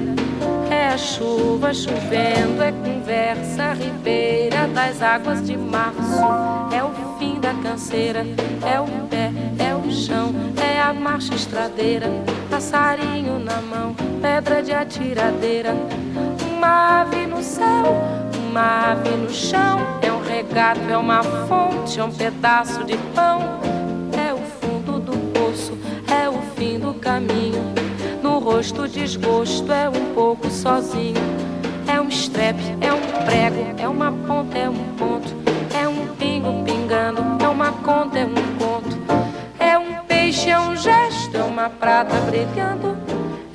[0.69, 6.21] é a chuva chovendo, é conversa ribeira das águas de março,
[6.71, 8.23] é o fim da canseira,
[8.63, 10.31] é o pé, é o chão,
[10.61, 12.05] é a marcha estradeira,
[12.51, 15.73] passarinho na mão, pedra de atiradeira,
[16.55, 17.99] uma ave no céu,
[18.47, 23.59] uma ave no chão, é um regato, é uma fonte, é um pedaço de pão,
[24.13, 25.75] é o fundo do poço,
[26.13, 27.86] é o fim do caminho.
[28.37, 31.19] No rosto, desgosto, é um pouco sozinho.
[31.87, 35.33] É um estrepe, é um prego, é uma ponta, é um ponto.
[35.75, 38.95] É um pingo pingando, é uma conta, é um conto.
[39.57, 42.95] É um peixe, é um gesto, é uma prata brilhando.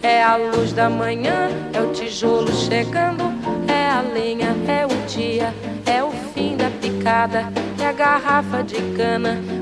[0.03, 3.33] É a luz da manhã, é o tijolo chegando.
[3.69, 5.55] É a lenha, é o dia,
[5.87, 7.53] é o fim da picada.
[7.81, 9.41] É a garrafa de cana,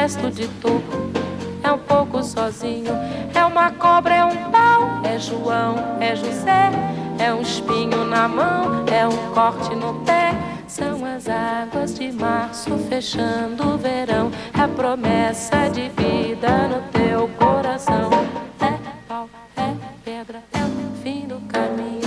[0.00, 1.10] Resto de toco,
[1.62, 2.90] é um pouco sozinho.
[3.34, 6.70] É uma cobra, é um pau, é João, é José.
[7.18, 10.32] É um espinho na mão, é um corte no pé.
[10.66, 14.30] São as águas de março fechando o verão.
[14.58, 18.08] É a promessa de vida no teu coração.
[18.58, 22.00] É pau, é pedra, é o fim do caminho.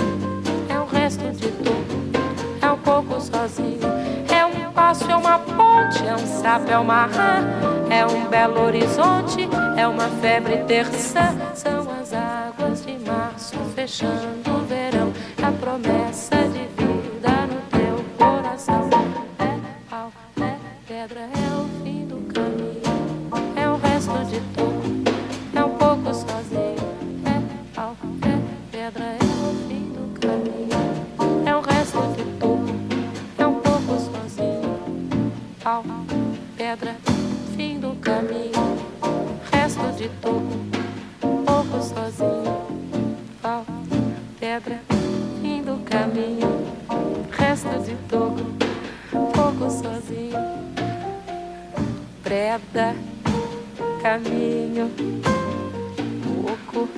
[0.68, 2.20] É um resto de tudo,
[2.60, 3.83] é um pouco sozinho.
[4.94, 7.42] É um é uma ponte, é um sapo, é uma rã.
[7.90, 11.34] É um belo horizonte, é uma febre terça.
[11.54, 15.12] São as águas de março fechando o verão.
[15.42, 18.88] A promessa de vida no teu coração.
[19.40, 19.58] É
[19.90, 20.56] pau, é
[20.86, 21.33] pedra, é
[36.74, 36.96] pedra,
[37.56, 38.52] fim do caminho.
[39.52, 40.70] Resto de tudo,
[41.20, 42.66] pouco sozinho.
[43.40, 43.64] Pau,
[44.40, 44.80] pedra,
[45.40, 46.66] fim do caminho.
[47.30, 48.40] Resto de toco,
[49.32, 50.34] pouco sozinho.
[52.24, 52.96] Preda,
[54.02, 54.90] caminho,
[56.24, 56.88] pouco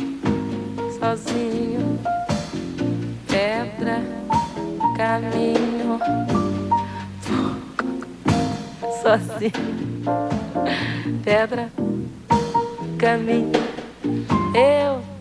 [0.98, 1.98] sozinho.
[3.28, 4.01] Pedra,
[4.97, 6.01] caminho,
[8.97, 9.52] pouco sozinho.
[11.24, 11.70] Pedra,
[12.98, 13.52] caminho,
[14.55, 15.16] eu